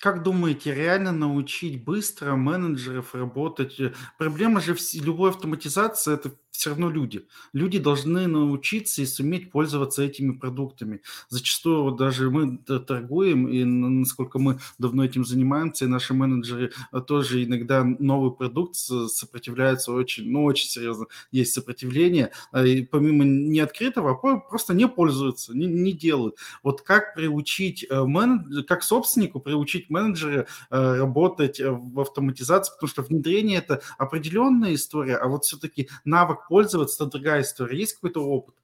Как 0.00 0.22
думаете, 0.22 0.74
реально 0.74 1.10
научить 1.10 1.82
быстро 1.82 2.36
менеджеров 2.36 3.14
работать? 3.14 3.80
Э, 3.80 3.94
проблема 4.18 4.60
же 4.60 4.76
любой 4.94 5.30
автоматизации– 5.30 6.14
это 6.14 6.32
все 6.58 6.70
равно 6.70 6.90
люди. 6.90 7.24
Люди 7.52 7.78
должны 7.78 8.26
научиться 8.26 9.00
и 9.00 9.06
суметь 9.06 9.52
пользоваться 9.52 10.02
этими 10.02 10.32
продуктами. 10.32 11.02
Зачастую 11.28 11.84
вот 11.84 11.96
даже 11.96 12.30
мы 12.30 12.58
торгуем, 12.58 13.46
и 13.46 13.62
насколько 13.62 14.40
мы 14.40 14.58
давно 14.76 15.04
этим 15.04 15.24
занимаемся, 15.24 15.84
и 15.84 15.88
наши 15.88 16.14
менеджеры 16.14 16.72
э, 16.90 17.00
тоже 17.00 17.44
иногда 17.44 17.84
новый 17.84 18.32
продукт 18.32 18.74
сопротивляются 18.74 19.92
очень, 19.92 20.28
ну, 20.32 20.44
очень 20.44 20.68
серьезно. 20.68 21.06
Есть 21.30 21.52
сопротивление, 21.52 22.32
а, 22.50 22.66
и 22.66 22.82
помимо 22.82 23.24
неоткрытого, 23.24 24.10
а 24.20 24.36
просто 24.40 24.74
не 24.74 24.88
пользуются, 24.88 25.56
не, 25.56 25.66
не 25.66 25.92
делают. 25.92 26.34
Вот 26.64 26.82
как 26.82 27.14
приучить 27.14 27.86
э, 27.88 28.02
менеджера, 28.02 28.64
как 28.64 28.82
собственнику 28.82 29.38
приучить 29.38 29.90
менеджера 29.90 30.48
э, 30.70 30.94
работать 30.96 31.60
в 31.60 32.00
автоматизации, 32.00 32.72
потому 32.72 32.88
что 32.88 33.02
внедрение– 33.02 33.58
это 33.64 33.80
определенная 33.96 34.74
история, 34.74 35.18
а 35.18 35.28
вот 35.28 35.44
все-таки 35.44 35.88
навык 36.04 36.47
пользоваться, 36.48 37.06
другая 37.06 37.42
история. 37.42 37.78
Есть 37.78 37.94
какой-то 37.94 38.24
опыт 38.24 38.54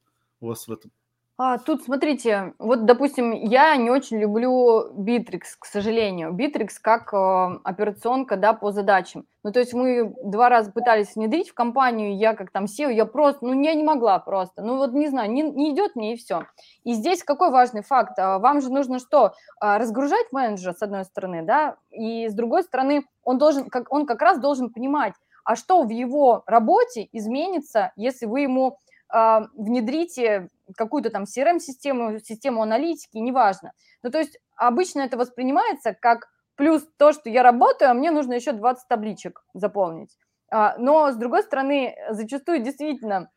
у 0.40 0.48
вас 0.48 0.66
в 0.66 0.72
этом? 0.72 0.90
А, 1.36 1.58
тут 1.58 1.82
смотрите, 1.82 2.54
вот, 2.60 2.84
допустим, 2.84 3.32
я 3.32 3.74
не 3.74 3.90
очень 3.90 4.20
люблю 4.20 4.92
Bittrex, 4.92 5.40
к 5.58 5.66
сожалению. 5.66 6.32
Bittrex 6.32 6.68
как 6.80 7.12
э, 7.12 7.58
операционка, 7.64 8.36
да, 8.36 8.52
по 8.52 8.70
задачам. 8.70 9.26
Ну, 9.42 9.50
то 9.50 9.58
есть 9.58 9.74
мы 9.74 10.14
два 10.22 10.48
раза 10.48 10.70
пытались 10.70 11.16
внедрить 11.16 11.50
в 11.50 11.54
компанию, 11.54 12.16
я 12.16 12.34
как 12.34 12.52
там 12.52 12.66
SEO, 12.66 12.92
я 12.92 13.04
просто, 13.04 13.44
ну, 13.44 13.60
я 13.60 13.74
не 13.74 13.82
могла 13.82 14.20
просто. 14.20 14.62
Ну, 14.62 14.76
вот 14.76 14.92
не 14.92 15.08
знаю, 15.08 15.28
не, 15.32 15.42
не 15.42 15.74
идет 15.74 15.96
мне 15.96 16.14
и 16.14 16.16
все. 16.16 16.46
И 16.84 16.92
здесь 16.92 17.24
какой 17.24 17.50
важный 17.50 17.82
факт? 17.82 18.16
А, 18.16 18.38
вам 18.38 18.60
же 18.60 18.70
нужно 18.70 19.00
что? 19.00 19.34
А, 19.58 19.78
разгружать 19.78 20.30
менеджера, 20.30 20.72
с 20.72 20.82
одной 20.82 21.04
стороны, 21.04 21.42
да, 21.42 21.78
и 21.90 22.28
с 22.28 22.34
другой 22.34 22.62
стороны, 22.62 23.08
он 23.24 23.38
должен, 23.38 23.68
как, 23.70 23.92
он 23.92 24.06
как 24.06 24.22
раз 24.22 24.38
должен 24.38 24.70
понимать, 24.70 25.14
а 25.44 25.56
что 25.56 25.82
в 25.82 25.90
его 25.90 26.42
работе 26.46 27.08
изменится, 27.12 27.92
если 27.96 28.26
вы 28.26 28.40
ему 28.40 28.78
э, 29.12 29.40
внедрите 29.54 30.48
какую-то 30.76 31.10
там 31.10 31.24
CRM-систему, 31.24 32.18
систему 32.18 32.62
аналитики, 32.62 33.18
неважно. 33.18 33.72
Ну, 34.02 34.10
то 34.10 34.18
есть 34.18 34.38
обычно 34.56 35.00
это 35.00 35.16
воспринимается 35.16 35.94
как 35.94 36.28
плюс 36.56 36.86
то, 36.98 37.12
что 37.12 37.28
я 37.28 37.42
работаю, 37.42 37.90
а 37.90 37.94
мне 37.94 38.10
нужно 38.10 38.34
еще 38.34 38.52
20 38.52 38.88
табличек 38.88 39.44
заполнить. 39.54 40.16
А, 40.50 40.76
но, 40.78 41.10
с 41.10 41.16
другой 41.16 41.42
стороны, 41.42 41.96
зачастую 42.10 42.60
действительно 42.60 43.30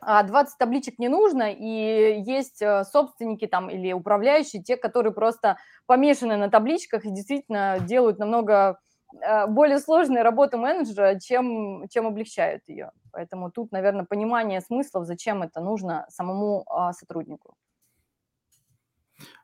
20 0.00 0.32
а, 0.32 0.58
табличек 0.58 0.98
не 0.98 1.08
нужно, 1.08 1.52
и 1.52 2.22
есть 2.22 2.60
э, 2.60 2.84
собственники 2.84 3.46
там 3.46 3.70
или 3.70 3.92
управляющие, 3.92 4.62
те, 4.62 4.76
которые 4.76 5.12
просто 5.12 5.56
помешаны 5.86 6.36
на 6.36 6.50
табличках 6.50 7.04
и 7.04 7.10
действительно 7.10 7.78
делают 7.80 8.18
намного 8.18 8.78
более 9.48 9.78
сложная 9.78 10.22
работа 10.22 10.56
менеджера, 10.56 11.18
чем, 11.20 11.86
чем 11.88 12.06
облегчают 12.06 12.62
ее. 12.68 12.90
Поэтому 13.12 13.50
тут, 13.50 13.72
наверное, 13.72 14.04
понимание 14.04 14.60
смыслов, 14.60 15.06
зачем 15.06 15.42
это 15.42 15.60
нужно 15.60 16.06
самому 16.10 16.64
а, 16.66 16.92
сотруднику. 16.92 17.54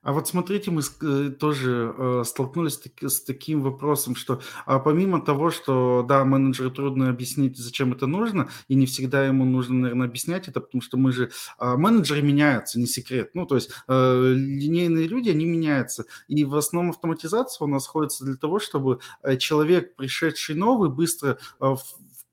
А 0.02 0.12
вот 0.12 0.28
смотрите, 0.28 0.70
мы 0.70 0.80
э, 0.80 1.30
тоже 1.30 1.94
э, 1.96 2.22
столкнулись 2.24 2.80
с 3.02 3.20
таким 3.20 3.60
вопросом, 3.60 4.14
что 4.14 4.40
а, 4.64 4.78
помимо 4.78 5.20
того, 5.20 5.50
что, 5.50 6.04
да, 6.08 6.24
менеджеру 6.24 6.70
трудно 6.70 7.10
объяснить, 7.10 7.58
зачем 7.58 7.92
это 7.92 8.06
нужно, 8.06 8.48
и 8.68 8.74
не 8.74 8.86
всегда 8.86 9.26
ему 9.26 9.44
нужно, 9.44 9.74
наверное, 9.74 10.06
объяснять 10.06 10.48
это, 10.48 10.60
потому 10.60 10.80
что 10.80 10.96
мы 10.96 11.12
же, 11.12 11.30
а, 11.58 11.76
менеджеры 11.76 12.22
меняются, 12.22 12.80
не 12.80 12.86
секрет. 12.86 13.30
Ну, 13.34 13.44
то 13.44 13.56
есть 13.56 13.70
э, 13.88 14.32
линейные 14.34 15.06
люди, 15.06 15.28
они 15.28 15.44
меняются. 15.44 16.06
И 16.28 16.44
в 16.44 16.56
основном 16.56 16.90
автоматизация 16.90 17.66
у 17.66 17.68
нас 17.68 17.84
сходится 17.84 18.24
для 18.24 18.36
того, 18.36 18.58
чтобы 18.58 19.00
человек, 19.38 19.96
пришедший 19.96 20.54
новый, 20.54 20.88
быстро 20.88 21.38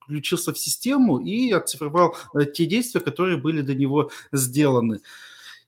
включился 0.08 0.54
в 0.54 0.58
систему 0.58 1.20
и 1.20 1.52
оцифровал 1.52 2.16
те 2.54 2.66
действия, 2.66 3.02
которые 3.02 3.38
были 3.38 3.62
до 3.62 3.76
него 3.76 4.10
сделаны. 4.32 5.02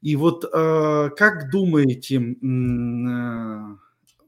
И 0.01 0.15
вот 0.15 0.45
э, 0.45 1.09
как 1.17 1.51
думаете, 1.51 2.15
э, 2.15 3.75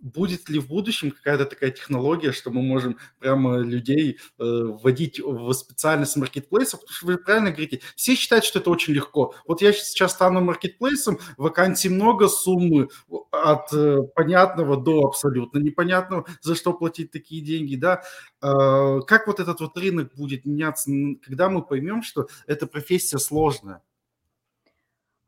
будет 0.01 0.49
ли 0.49 0.59
в 0.59 0.67
будущем 0.67 1.11
какая-то 1.11 1.45
такая 1.45 1.71
технология, 1.71 2.33
что 2.33 2.51
мы 2.51 2.61
можем 2.61 2.97
прямо 3.19 3.59
людей 3.59 4.17
э, 4.37 4.43
вводить 4.43 5.21
в 5.21 5.53
специальность 5.53 6.17
маркетплейсов? 6.17 6.81
Потому 6.81 6.93
что 6.93 7.05
вы 7.05 7.17
правильно 7.17 7.51
говорите, 7.51 7.79
все 7.95 8.15
считают, 8.15 8.43
что 8.43 8.59
это 8.59 8.69
очень 8.69 8.93
легко. 8.93 9.33
Вот 9.47 9.61
я 9.61 9.71
сейчас 9.71 10.11
стану 10.11 10.41
маркетплейсом, 10.41 11.19
вакансий 11.37 11.87
много, 11.87 12.27
суммы 12.27 12.89
от 13.31 13.69
понятного 14.13 14.75
до 14.75 15.05
абсолютно 15.05 15.59
непонятного, 15.59 16.25
за 16.41 16.55
что 16.55 16.73
платить 16.73 17.11
такие 17.11 17.41
деньги, 17.41 17.75
да? 17.75 18.01
Как 18.41 19.27
вот 19.27 19.39
этот 19.39 19.61
вот 19.61 19.77
рынок 19.77 20.13
будет 20.15 20.45
меняться, 20.45 20.91
когда 21.23 21.49
мы 21.49 21.61
поймем, 21.61 22.03
что 22.03 22.27
эта 22.45 22.67
профессия 22.67 23.19
сложная? 23.19 23.81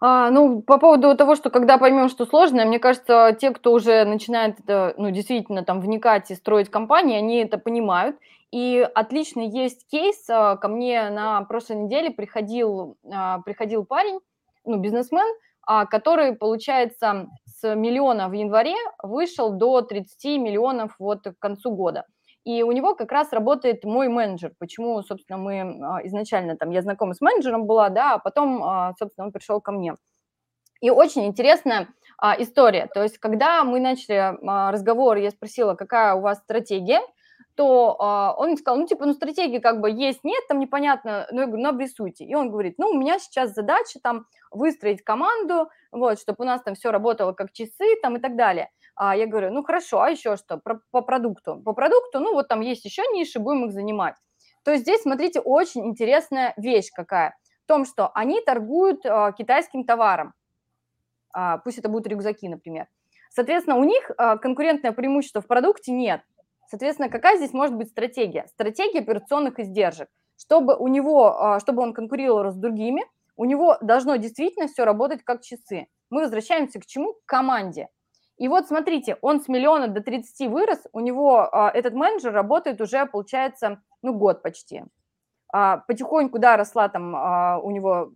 А, 0.05 0.29
ну, 0.31 0.61
по 0.61 0.79
поводу 0.79 1.15
того, 1.15 1.33
что 1.35 1.49
когда 1.49 1.77
поймем, 1.77 2.09
что 2.09 2.25
сложно, 2.25 2.65
мне 2.65 2.77
кажется, 2.77 3.33
те, 3.39 3.51
кто 3.51 3.71
уже 3.71 4.03
начинает 4.03 4.57
ну, 4.67 5.11
действительно 5.11 5.63
там 5.63 5.79
вникать 5.79 6.29
и 6.29 6.35
строить 6.35 6.69
компании, 6.69 7.17
они 7.17 7.37
это 7.37 7.57
понимают. 7.57 8.17
И 8.51 8.85
отлично 8.95 9.39
есть 9.39 9.87
кейс. 9.87 10.29
А, 10.29 10.57
ко 10.57 10.67
мне 10.67 11.09
на 11.09 11.43
прошлой 11.43 11.77
неделе 11.77 12.11
приходил, 12.11 12.97
а, 13.09 13.39
приходил 13.45 13.85
парень, 13.85 14.19
ну, 14.65 14.77
бизнесмен, 14.77 15.25
который, 15.65 16.35
получается, 16.35 17.29
с 17.45 17.73
миллиона 17.73 18.27
в 18.27 18.33
январе 18.33 18.75
вышел 19.01 19.53
до 19.53 19.81
30 19.81 20.37
миллионов 20.37 20.95
вот 20.99 21.23
к 21.23 21.39
концу 21.39 21.71
года. 21.71 22.03
И 22.45 22.61
у 22.63 22.71
него 22.71 22.93
как 22.95 23.11
раз 23.11 23.31
работает 23.31 23.85
мой 23.85 24.09
менеджер. 24.09 24.53
Почему, 24.59 25.01
собственно, 25.01 25.37
мы 25.37 25.61
а, 25.61 26.05
изначально 26.05 26.57
там, 26.57 26.71
я 26.71 26.81
знакома 26.81 27.13
с 27.13 27.21
менеджером 27.21 27.65
была, 27.65 27.89
да, 27.89 28.15
а 28.15 28.19
потом, 28.19 28.63
а, 28.63 28.93
собственно, 28.99 29.27
он 29.27 29.31
пришел 29.31 29.61
ко 29.61 29.71
мне. 29.71 29.95
И 30.81 30.89
очень 30.89 31.25
интересная 31.25 31.87
а, 32.17 32.35
история. 32.41 32.89
То 32.93 33.01
есть, 33.01 33.17
когда 33.17 33.63
мы 33.63 33.79
начали 33.79 34.37
разговор, 34.71 35.17
я 35.17 35.31
спросила, 35.31 35.75
какая 35.75 36.15
у 36.15 36.21
вас 36.21 36.39
стратегия, 36.39 37.01
то 37.55 37.95
а, 37.99 38.33
он 38.35 38.57
сказал, 38.57 38.79
ну, 38.79 38.87
типа, 38.87 39.05
ну, 39.05 39.13
стратегии 39.13 39.59
как 39.59 39.79
бы 39.79 39.91
есть, 39.91 40.23
нет, 40.23 40.43
там 40.47 40.59
непонятно, 40.59 41.27
ну, 41.31 41.41
я 41.41 41.47
говорю, 41.47 41.63
ну, 41.63 41.69
обрисуйте. 41.69 42.25
И 42.25 42.33
он 42.33 42.49
говорит, 42.49 42.75
ну, 42.77 42.89
у 42.89 42.97
меня 42.97 43.19
сейчас 43.19 43.53
задача 43.53 43.99
там 44.01 44.25
выстроить 44.51 45.03
команду, 45.03 45.69
вот, 45.91 46.19
чтобы 46.19 46.43
у 46.43 46.47
нас 46.47 46.61
там 46.61 46.75
все 46.75 46.91
работало 46.91 47.33
как 47.33 47.51
часы 47.51 47.95
там 48.01 48.17
и 48.17 48.19
так 48.19 48.35
далее. 48.35 48.69
А 48.95 49.15
я 49.15 49.25
говорю, 49.25 49.51
ну, 49.51 49.63
хорошо, 49.63 50.01
а 50.01 50.09
еще 50.09 50.37
что 50.37 50.57
Про, 50.57 50.81
по 50.91 51.01
продукту? 51.01 51.61
По 51.63 51.73
продукту, 51.73 52.19
ну, 52.19 52.33
вот 52.33 52.47
там 52.47 52.61
есть 52.61 52.85
еще 52.85 53.01
ниши, 53.13 53.39
будем 53.39 53.65
их 53.65 53.71
занимать. 53.71 54.15
То 54.63 54.71
есть 54.71 54.83
здесь, 54.83 55.01
смотрите, 55.01 55.39
очень 55.39 55.85
интересная 55.87 56.53
вещь 56.57 56.89
какая. 56.93 57.35
В 57.63 57.67
том, 57.67 57.85
что 57.85 58.11
они 58.13 58.41
торгуют 58.41 59.05
а, 59.05 59.31
китайским 59.31 59.83
товаром. 59.85 60.33
А, 61.33 61.57
пусть 61.57 61.79
это 61.79 61.89
будут 61.89 62.07
рюкзаки, 62.07 62.47
например. 62.47 62.87
Соответственно, 63.29 63.77
у 63.77 63.83
них 63.83 64.11
а, 64.17 64.37
конкурентное 64.37 64.91
преимущество 64.91 65.41
в 65.41 65.47
продукте 65.47 65.91
нет. 65.91 66.21
Соответственно, 66.67 67.09
какая 67.09 67.37
здесь 67.37 67.53
может 67.53 67.75
быть 67.75 67.89
стратегия? 67.89 68.47
Стратегия 68.47 68.99
операционных 68.99 69.59
издержек. 69.59 70.09
Чтобы 70.37 70.75
у 70.75 70.87
него, 70.87 71.39
а, 71.39 71.59
чтобы 71.59 71.81
он 71.81 71.93
конкурировал 71.93 72.51
с 72.51 72.55
другими, 72.55 73.03
у 73.35 73.45
него 73.45 73.77
должно 73.81 74.15
действительно 74.17 74.67
все 74.67 74.85
работать 74.85 75.23
как 75.23 75.41
часы. 75.41 75.87
Мы 76.09 76.21
возвращаемся 76.21 76.79
к 76.79 76.85
чему? 76.85 77.13
К 77.13 77.25
команде. 77.25 77.89
И 78.43 78.49
вот 78.49 78.67
смотрите, 78.67 79.17
он 79.21 79.39
с 79.39 79.47
миллиона 79.47 79.87
до 79.87 80.01
30 80.01 80.49
вырос, 80.51 80.79
у 80.91 80.99
него 80.99 81.47
а, 81.49 81.71
этот 81.73 81.93
менеджер 81.93 82.33
работает 82.33 82.81
уже, 82.81 83.05
получается, 83.05 83.81
ну, 84.01 84.13
год 84.13 84.41
почти. 84.41 84.83
А, 85.53 85.77
потихоньку, 85.77 86.39
да, 86.39 86.57
росла 86.57 86.89
там 86.89 87.15
а, 87.15 87.57
у 87.59 87.71
него, 87.71 88.11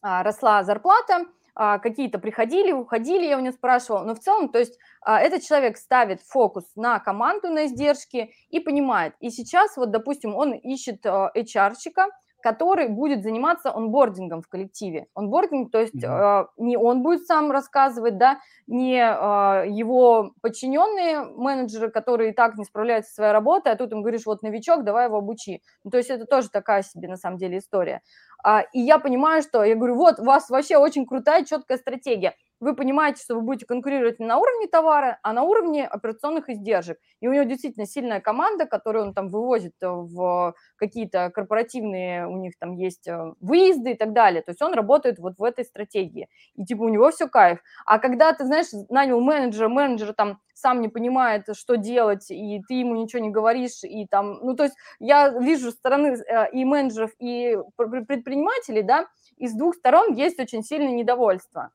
а, 0.00 0.22
росла 0.22 0.64
зарплата, 0.64 1.26
а, 1.54 1.78
какие-то 1.78 2.18
приходили, 2.18 2.72
уходили, 2.72 3.26
я 3.26 3.36
у 3.36 3.42
него 3.42 3.52
спрашивала, 3.52 4.04
но 4.04 4.14
в 4.14 4.20
целом, 4.20 4.48
то 4.48 4.58
есть 4.58 4.78
а, 5.02 5.20
этот 5.20 5.42
человек 5.42 5.76
ставит 5.76 6.22
фокус 6.22 6.64
на 6.74 6.98
команду, 6.98 7.50
на 7.50 7.66
издержки 7.66 8.32
и 8.48 8.58
понимает. 8.58 9.16
И 9.20 9.28
сейчас 9.28 9.76
вот, 9.76 9.90
допустим, 9.90 10.34
он 10.34 10.54
ищет 10.54 11.04
HR-щика, 11.04 12.06
который 12.46 12.88
будет 12.88 13.24
заниматься 13.24 13.74
онбордингом 13.74 14.40
в 14.40 14.48
коллективе. 14.48 15.06
Онбординг, 15.14 15.72
то 15.72 15.80
есть 15.80 15.96
mm-hmm. 15.96 16.44
э, 16.44 16.46
не 16.58 16.76
он 16.76 17.02
будет 17.02 17.26
сам 17.26 17.50
рассказывать, 17.50 18.18
да, 18.18 18.38
не 18.68 19.00
э, 19.00 19.68
его 19.68 20.30
подчиненные 20.42 21.22
менеджеры, 21.22 21.90
которые 21.90 22.30
и 22.30 22.32
так 22.32 22.56
не 22.56 22.64
справляются 22.64 23.10
со 23.10 23.14
своей 23.16 23.32
работой, 23.32 23.72
а 23.72 23.76
тут 23.76 23.90
им 23.90 24.02
говоришь, 24.02 24.26
вот 24.26 24.42
новичок, 24.42 24.84
давай 24.84 25.06
его 25.06 25.16
обучи. 25.16 25.60
Ну, 25.82 25.90
то 25.90 25.96
есть 25.98 26.08
это 26.08 26.24
тоже 26.24 26.48
такая 26.48 26.84
себе 26.84 27.08
на 27.08 27.16
самом 27.16 27.38
деле 27.38 27.58
история. 27.58 28.00
А, 28.48 28.60
и 28.72 28.78
я 28.78 29.00
понимаю, 29.00 29.42
что 29.42 29.64
я 29.64 29.74
говорю, 29.74 29.96
вот 29.96 30.20
у 30.20 30.24
вас 30.24 30.48
вообще 30.50 30.76
очень 30.76 31.04
крутая, 31.04 31.44
четкая 31.44 31.78
стратегия 31.78 32.36
вы 32.60 32.74
понимаете, 32.74 33.22
что 33.22 33.34
вы 33.34 33.42
будете 33.42 33.66
конкурировать 33.66 34.18
не 34.18 34.26
на 34.26 34.38
уровне 34.38 34.66
товара, 34.66 35.18
а 35.22 35.32
на 35.32 35.42
уровне 35.42 35.86
операционных 35.86 36.48
издержек. 36.48 36.98
И 37.20 37.28
у 37.28 37.32
него 37.32 37.44
действительно 37.44 37.86
сильная 37.86 38.20
команда, 38.20 38.66
которую 38.66 39.06
он 39.06 39.14
там 39.14 39.28
вывозит 39.28 39.74
э, 39.82 39.88
в 39.88 40.54
какие-то 40.76 41.30
корпоративные, 41.30 42.26
у 42.26 42.36
них 42.38 42.54
там 42.58 42.72
есть 42.72 43.06
э, 43.08 43.32
выезды 43.40 43.92
и 43.92 43.94
так 43.94 44.12
далее. 44.12 44.42
То 44.42 44.52
есть 44.52 44.62
он 44.62 44.72
работает 44.72 45.18
вот 45.18 45.34
в 45.38 45.42
этой 45.42 45.64
стратегии. 45.64 46.28
И 46.54 46.64
типа 46.64 46.82
у 46.82 46.88
него 46.88 47.10
все 47.10 47.28
кайф. 47.28 47.60
А 47.84 47.98
когда 47.98 48.32
ты, 48.32 48.46
знаешь, 48.46 48.68
нанял 48.88 49.20
менеджера, 49.20 49.68
менеджер 49.68 50.14
там 50.14 50.38
сам 50.56 50.80
не 50.80 50.88
понимает, 50.88 51.44
что 51.52 51.76
делать, 51.76 52.30
и 52.30 52.62
ты 52.66 52.74
ему 52.74 52.96
ничего 52.96 53.22
не 53.22 53.30
говоришь, 53.30 53.84
и 53.84 54.06
там, 54.06 54.38
ну, 54.42 54.56
то 54.56 54.64
есть 54.64 54.76
я 54.98 55.28
вижу 55.28 55.70
со 55.70 55.76
стороны 55.76 56.16
э, 56.16 56.50
и 56.52 56.64
менеджеров, 56.64 57.10
и 57.18 57.56
предпринимателей, 57.76 58.82
да, 58.82 59.06
и 59.36 59.48
с 59.48 59.52
двух 59.52 59.74
сторон 59.76 60.14
есть 60.14 60.40
очень 60.40 60.62
сильное 60.62 60.92
недовольство. 60.92 61.70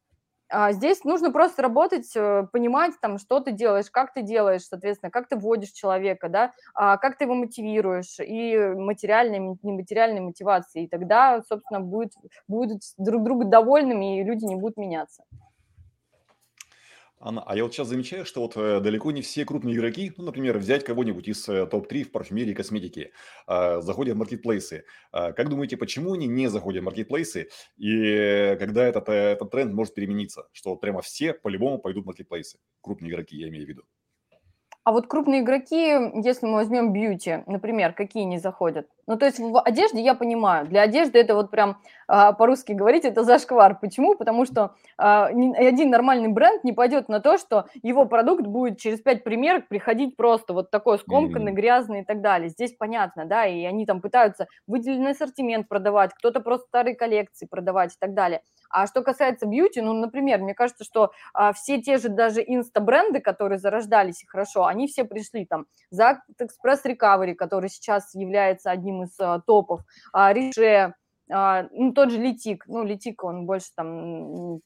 А 0.54 0.74
здесь 0.74 1.06
нужно 1.06 1.32
просто 1.32 1.62
работать, 1.62 2.12
э, 2.16 2.46
понимать, 2.52 2.94
там, 3.02 3.20
что 3.20 3.40
ты 3.40 3.52
делаешь, 3.52 3.90
как 3.90 4.14
ты 4.14 4.22
делаешь, 4.22 4.64
соответственно, 4.64 5.10
как 5.10 5.30
ты 5.30 5.38
вводишь 5.38 5.72
человека, 5.72 6.28
да, 6.28 6.52
а 6.74 6.98
как 6.98 7.18
ты 7.18 7.24
его 7.24 7.36
мотивируешь, 7.36 8.20
и 8.20 8.58
материальной, 8.58 9.58
нематериальной 9.62 10.22
мотивации. 10.22 10.84
И 10.84 10.88
тогда, 10.88 11.42
собственно, 11.48 11.80
будет, 11.80 12.12
будут 12.48 12.82
друг 12.98 13.24
друга 13.24 13.46
довольными, 13.46 14.20
и 14.20 14.24
люди 14.24 14.44
не 14.44 14.56
будут 14.56 14.76
меняться. 14.76 15.24
А 17.24 17.56
я 17.56 17.64
вот 17.64 17.74
сейчас 17.74 17.88
замечаю, 17.88 18.26
что 18.26 18.42
вот 18.42 18.58
э, 18.58 18.80
далеко 18.80 19.12
не 19.12 19.22
все 19.22 19.46
крупные 19.46 19.76
игроки, 19.76 20.12
ну, 20.18 20.24
например, 20.24 20.58
взять 20.58 20.84
кого-нибудь 20.84 21.28
из 21.28 21.48
э, 21.48 21.68
топ-3 21.68 22.06
в 22.06 22.12
парфюмерии 22.12 22.52
и 22.52 22.56
косметике, 22.56 23.12
э, 23.48 23.82
заходят 23.82 24.16
в 24.16 24.18
маркетплейсы. 24.18 24.86
Э, 25.14 25.32
как 25.32 25.50
думаете, 25.50 25.78
почему 25.78 26.14
они 26.14 26.26
не 26.26 26.48
заходят 26.48 26.82
в 26.82 26.86
маркетплейсы 26.86 27.50
и 27.78 28.58
когда 28.60 28.88
этот, 28.88 29.08
э, 29.10 29.34
этот 29.34 29.52
тренд 29.52 29.72
может 29.72 29.94
перемениться, 29.94 30.48
что 30.52 30.76
прямо 30.76 31.04
все 31.04 31.34
по-любому 31.36 31.78
пойдут 31.78 32.06
в 32.06 32.08
маркетплейсы? 32.08 32.58
Крупные 32.82 33.12
игроки, 33.12 33.38
я 33.38 33.50
имею 33.50 33.66
в 33.66 33.70
виду. 33.70 33.84
А 34.84 34.92
вот 34.92 35.06
крупные 35.06 35.42
игроки, 35.42 35.92
если 36.26 36.48
мы 36.48 36.54
возьмем 36.54 36.92
бьюти, 36.92 37.44
например, 37.46 37.94
какие 37.94 38.24
не 38.24 38.40
заходят? 38.40 38.88
Ну, 39.08 39.18
то 39.18 39.26
есть 39.26 39.40
в 39.40 39.60
одежде 39.60 40.02
я 40.02 40.16
понимаю, 40.16 40.68
для 40.68 40.82
одежды 40.82 41.20
это 41.20 41.36
вот 41.36 41.52
прям 41.52 41.78
а, 42.08 42.34
по-русски 42.34 42.74
говорить, 42.74 43.06
это 43.06 43.24
зашквар. 43.24 43.80
Почему? 43.80 44.16
Потому 44.16 44.46
что 44.46 44.76
а, 44.98 45.32
ни 45.32 45.56
один 45.56 45.90
нормальный 45.90 46.28
бренд 46.28 46.64
не 46.64 46.74
пойдет 46.74 47.10
на 47.10 47.20
то, 47.20 47.38
что 47.38 47.68
его 47.82 48.06
продукт 48.06 48.46
будет 48.46 48.80
через 48.80 49.00
пять 49.00 49.24
примерок 49.24 49.68
приходить 49.68 50.18
просто 50.18 50.54
вот 50.54 50.72
такой 50.72 51.00
скомканный, 51.00 51.54
грязный 51.54 52.02
и 52.02 52.04
так 52.04 52.22
далее. 52.22 52.50
Здесь 52.50 52.74
понятно, 52.78 53.26
да, 53.26 53.46
и 53.46 53.64
они 53.64 53.86
там 53.86 54.02
пытаются 54.02 54.48
выделенный 54.68 55.12
ассортимент 55.12 55.68
продавать, 55.68 56.14
кто-то 56.14 56.42
просто 56.42 56.68
старые 56.68 56.96
коллекции 56.96 57.46
продавать 57.46 57.94
и 57.94 57.98
так 58.00 58.14
далее. 58.14 58.42
А 58.70 58.88
что 58.88 59.02
касается 59.02 59.46
бьюти, 59.46 59.82
ну, 59.82 59.94
например, 59.94 60.40
мне 60.40 60.54
кажется, 60.54 60.84
что 60.84 61.12
а, 61.34 61.54
все 61.54 61.82
те 61.82 61.98
же 61.98 62.10
даже 62.10 62.42
инста-бренды, 62.42 63.20
которые 63.20 63.60
зарождались 63.60 64.24
и 64.24 64.28
хорошо, 64.28 64.66
они 64.66 64.88
все 64.88 65.04
пришли 65.04 65.46
там 65.46 65.66
за 65.90 66.22
Express 66.42 66.80
Recovery, 66.86 67.36
который 67.36 67.70
сейчас 67.70 68.14
является 68.16 68.72
одним 68.72 68.91
из 69.04 69.20
а, 69.20 69.40
топов, 69.40 69.82
а, 70.14 70.34
Рише, 70.34 70.94
а, 71.32 71.68
ну, 71.72 71.94
тот 71.94 72.12
же 72.12 72.18
Литик, 72.18 72.66
ну, 72.68 72.84
Литик, 72.84 73.24
он 73.24 73.46
больше 73.46 73.68
там 73.76 74.60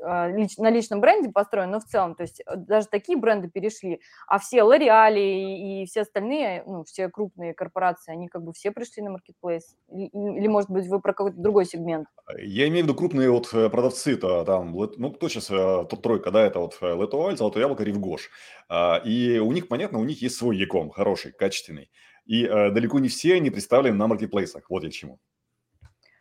а, 0.00 0.28
лич, 0.28 0.56
на 0.56 0.70
личном 0.70 1.00
бренде 1.00 1.30
построен, 1.30 1.70
но 1.70 1.80
в 1.80 1.84
целом, 1.84 2.14
то 2.14 2.22
есть 2.22 2.40
э, 2.40 2.56
даже 2.56 2.88
такие 2.88 3.16
бренды 3.16 3.48
перешли, 3.48 4.00
а 4.26 4.38
все 4.38 4.62
Лореали 4.62 5.20
и, 5.20 5.86
все 5.86 6.00
остальные, 6.00 6.64
ну, 6.66 6.84
все 6.84 7.08
крупные 7.08 7.54
корпорации, 7.54 8.12
они 8.12 8.28
как 8.28 8.42
бы 8.42 8.52
все 8.52 8.72
пришли 8.72 9.02
на 9.02 9.10
маркетплейс? 9.10 9.76
Или, 9.90 10.48
может 10.48 10.70
быть, 10.70 10.88
вы 10.88 11.00
про 11.00 11.12
какой-то 11.12 11.38
другой 11.38 11.66
сегмент? 11.66 12.08
Я 12.36 12.66
имею 12.68 12.84
в 12.84 12.88
виду 12.88 12.94
крупные 12.94 13.30
вот 13.30 13.52
э, 13.52 13.68
продавцы-то 13.68 14.44
там, 14.44 14.72
ну, 14.72 15.12
кто 15.12 15.28
сейчас, 15.28 15.50
э, 15.50 15.54
топ-тройка, 15.88 16.30
да, 16.30 16.44
это 16.44 16.58
вот 16.58 16.78
Летуаль, 16.80 17.36
Золотое 17.36 17.62
Яблоко, 17.62 17.84
Ривгош. 17.84 18.30
И 19.04 19.40
у 19.42 19.52
них, 19.52 19.68
понятно, 19.68 19.98
у 19.98 20.04
них 20.04 20.20
есть 20.20 20.36
свой 20.36 20.56
яком, 20.58 20.90
хороший, 20.90 21.32
качественный. 21.32 21.90
И 22.28 22.46
далеко 22.46 23.00
не 23.00 23.08
все 23.08 23.34
они 23.34 23.50
представлены 23.50 23.96
на 23.96 24.06
маркетплейсах, 24.06 24.70
вот 24.70 24.84
я 24.84 24.90
к 24.90 24.92
чему. 24.92 25.18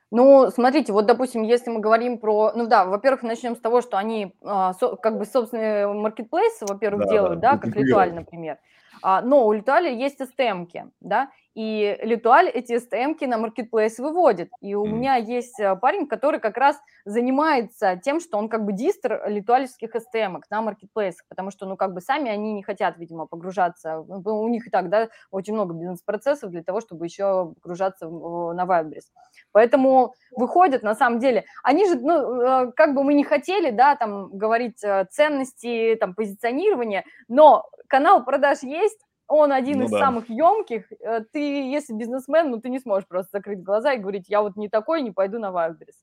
Ну, 0.10 0.50
смотрите, 0.52 0.93
вот, 0.93 1.06
допустим, 1.06 1.43
если 1.43 1.70
мы 1.70 1.82
говорим 1.82 2.17
про... 2.17 2.54
Ну 2.56 2.65
да, 2.65 2.86
во-первых, 2.86 3.24
начнем 3.24 3.58
с 3.58 3.60
того, 3.60 3.82
что 3.82 3.98
они 3.98 4.34
а, 4.41 4.74
со, 4.74 4.96
как 4.96 5.17
бы 5.17 5.26
собственные 5.26 5.91
маркетплейсы, 5.91 6.65
во-первых, 6.65 7.08
да, 7.08 7.12
делают, 7.12 7.39
да, 7.41 7.52
да 7.54 7.58
как 7.58 7.76
Литуаль, 7.76 8.13
например. 8.13 8.58
А, 9.02 9.22
но 9.22 9.46
у 9.46 9.52
Литуаля 9.52 9.91
есть 9.91 10.22
STM-ки, 10.22 10.86
да, 11.02 11.30
и 11.58 11.98
Литуаль 12.04 12.50
эти 12.50 12.74
STM-ки 12.74 13.26
на 13.26 13.39
маркетплейс 13.39 13.98
выводит. 13.98 14.52
И 14.62 14.76
у 14.76 14.86
mm. 14.86 14.89
меня 14.89 15.15
есть 15.15 15.60
э, 15.60 15.76
парень, 15.76 16.06
который 16.06 16.39
как 16.39 16.56
раз 16.56 16.80
занимается 17.04 18.00
тем, 18.04 18.20
что 18.20 18.38
он 18.38 18.48
как 18.48 18.63
бы 18.63 18.74
дистр 18.74 19.24
литуальских 19.26 19.96
STM 19.96 20.39
на 20.52 20.62
маркетплейсах, 20.62 21.26
потому 21.28 21.50
что, 21.50 21.65
ну, 21.65 21.76
как 21.76 21.96
бы 21.96 22.02
сами 22.02 22.30
они 22.30 22.54
не 22.54 22.62
хотят, 22.62 23.00
видимо, 23.00 23.26
погружаться. 23.26 24.02
У 24.02 24.48
них 24.50 24.67
и 24.67 24.70
так, 24.70 24.89
да, 24.89 25.10
очень 25.32 25.56
много 25.56 25.74
бизнес-процессов 25.74 26.52
для 26.52 26.62
того, 26.62 26.80
чтобы 26.80 27.06
еще 27.06 27.56
погружаться 27.60 28.08
на 28.08 28.63
Wildberries. 28.63 29.10
Поэтому 29.52 30.13
выходят, 30.36 30.84
на 30.84 30.93
самом 30.93 31.17
деле, 31.17 31.46
они 31.63 31.88
же, 31.88 32.00
ну, 32.00 32.39
э, 32.39 32.72
как 32.74 32.93
бы 32.93 33.04
мы 33.04 33.15
не 33.15 33.24
хотели, 33.24 33.72
да, 33.72 33.96
там, 33.96 34.30
говорить 34.30 34.84
э, 34.84 35.08
ценности, 35.10 35.98
там, 36.00 36.13
позиционирования, 36.13 37.04
но 37.28 37.65
канал 37.88 38.24
продаж 38.24 38.62
есть, 38.62 39.07
он 39.27 39.51
один 39.51 39.79
ну, 39.79 39.85
из 39.85 39.91
да. 39.91 39.99
самых 39.99 40.29
емких. 40.29 40.91
Э, 40.99 41.21
ты, 41.31 41.39
если 41.69 41.93
бизнесмен, 41.93 42.49
ну 42.49 42.59
ты 42.59 42.69
не 42.69 42.79
сможешь 42.79 43.07
просто 43.07 43.37
закрыть 43.37 43.61
глаза 43.61 43.93
и 43.93 43.99
говорить, 43.99 44.29
я 44.29 44.41
вот 44.41 44.55
не 44.55 44.69
такой, 44.69 45.01
не 45.01 45.11
пойду 45.11 45.39
на 45.39 45.51
Wildberries. 45.51 45.97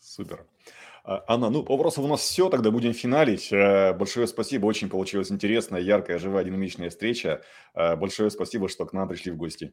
Супер. 0.00 0.46
А, 1.04 1.24
Анна, 1.26 1.50
ну, 1.50 1.62
вопросов 1.62 2.04
у 2.04 2.08
нас 2.08 2.20
все, 2.20 2.48
тогда 2.48 2.70
будем 2.70 2.92
финалить. 2.92 3.52
Э, 3.52 3.92
большое 3.92 4.26
спасибо, 4.26 4.66
очень 4.66 4.88
получилась 4.88 5.32
интересная, 5.32 5.80
яркая, 5.80 6.18
живая, 6.18 6.44
динамичная 6.44 6.90
встреча. 6.90 7.42
Э, 7.74 7.96
большое 7.96 8.30
спасибо, 8.30 8.68
что 8.68 8.86
к 8.86 8.92
нам 8.92 9.08
пришли 9.08 9.32
в 9.32 9.36
гости. 9.36 9.72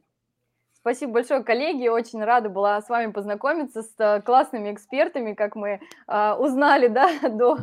Спасибо 0.80 1.12
большое, 1.12 1.44
коллеги. 1.44 1.88
Очень 1.88 2.24
рада 2.24 2.48
была 2.48 2.80
с 2.80 2.88
вами 2.88 3.12
познакомиться 3.12 3.82
с 3.82 4.22
классными 4.24 4.72
экспертами, 4.72 5.34
как 5.34 5.54
мы 5.54 5.80
э, 6.08 6.32
узнали 6.34 6.88
да, 6.88 7.10
до, 7.28 7.58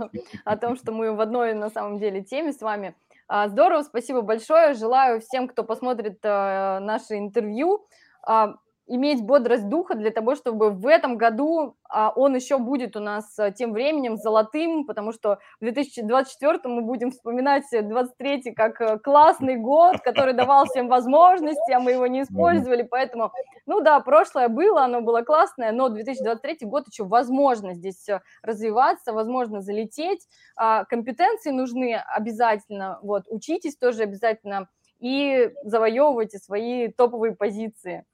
о 0.46 0.58
том, 0.58 0.78
что 0.78 0.92
мы 0.92 1.14
в 1.14 1.20
одной 1.20 1.54
на 1.54 1.70
самом 1.70 1.98
деле 2.00 2.24
теме 2.24 2.54
с 2.54 2.62
вами. 2.62 2.96
А, 3.28 3.50
здорово, 3.50 3.84
спасибо 3.84 4.22
большое. 4.22 4.74
Желаю 4.74 5.20
всем, 5.20 5.48
кто 5.48 5.64
посмотрит 5.64 6.20
э, 6.24 6.80
наше 6.80 7.18
интервью, 7.18 7.88
а, 8.26 8.56
иметь 8.88 9.22
бодрость 9.22 9.68
духа 9.68 9.96
для 9.96 10.12
того, 10.12 10.36
чтобы 10.36 10.72
в 10.72 10.88
этом 10.88 11.18
году 11.18 11.76
а, 11.90 12.12
он 12.16 12.36
еще 12.36 12.58
будет 12.58 12.96
у 12.96 13.00
нас 13.00 13.38
а, 13.38 13.52
тем 13.52 13.74
временем 13.74 14.18
золотым, 14.18 14.86
потому 14.86 15.12
что 15.12 15.40
в 15.60 15.64
2024 15.64 16.60
мы 16.66 16.82
будем 16.82 17.12
вспоминать 17.12 17.66
23 17.72 18.54
как 18.54 18.82
э, 18.82 18.98
классный 19.00 19.58
год, 19.58 20.00
который 20.02 20.34
давал 20.34 20.66
всем 20.66 20.88
возможности, 20.88 21.72
а 21.72 21.80
мы 21.80 21.92
его 21.92 22.08
не 22.08 22.24
использовали, 22.24 22.84
поэтому, 22.84 23.32
ну 23.66 23.82
да, 23.82 24.00
прошлое 24.00 24.48
было, 24.48 24.84
оно 24.84 25.02
было 25.02 25.22
классное, 25.22 25.72
но 25.72 25.90
2023 25.90 26.60
год 26.62 26.88
еще 26.88 27.04
возможно 27.04 27.74
здесь 27.74 28.08
развиваться, 28.42 29.12
возможно 29.14 29.62
залететь, 29.62 30.26
а, 30.56 30.86
компетенции 30.86 31.52
нужны 31.52 31.96
обязательно, 31.96 33.00
вот, 33.02 33.24
учитесь 33.30 33.76
тоже 33.76 34.04
обязательно 34.04 34.70
и 35.00 35.52
завоевывайте 35.64 36.40
свои 36.40 36.88
топовые 36.88 37.36
позиции. 37.36 38.06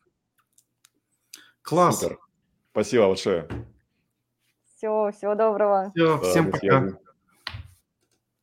Класс. 1.63 1.99
Супер. 2.01 2.19
Спасибо 2.71 3.07
большое. 3.07 3.47
Все, 4.75 5.11
всего 5.17 5.35
доброго. 5.35 5.91
Все, 5.95 6.17
Да, 6.17 6.29
всем 6.29 6.51
пока. 6.51 6.59
связи. 6.59 6.95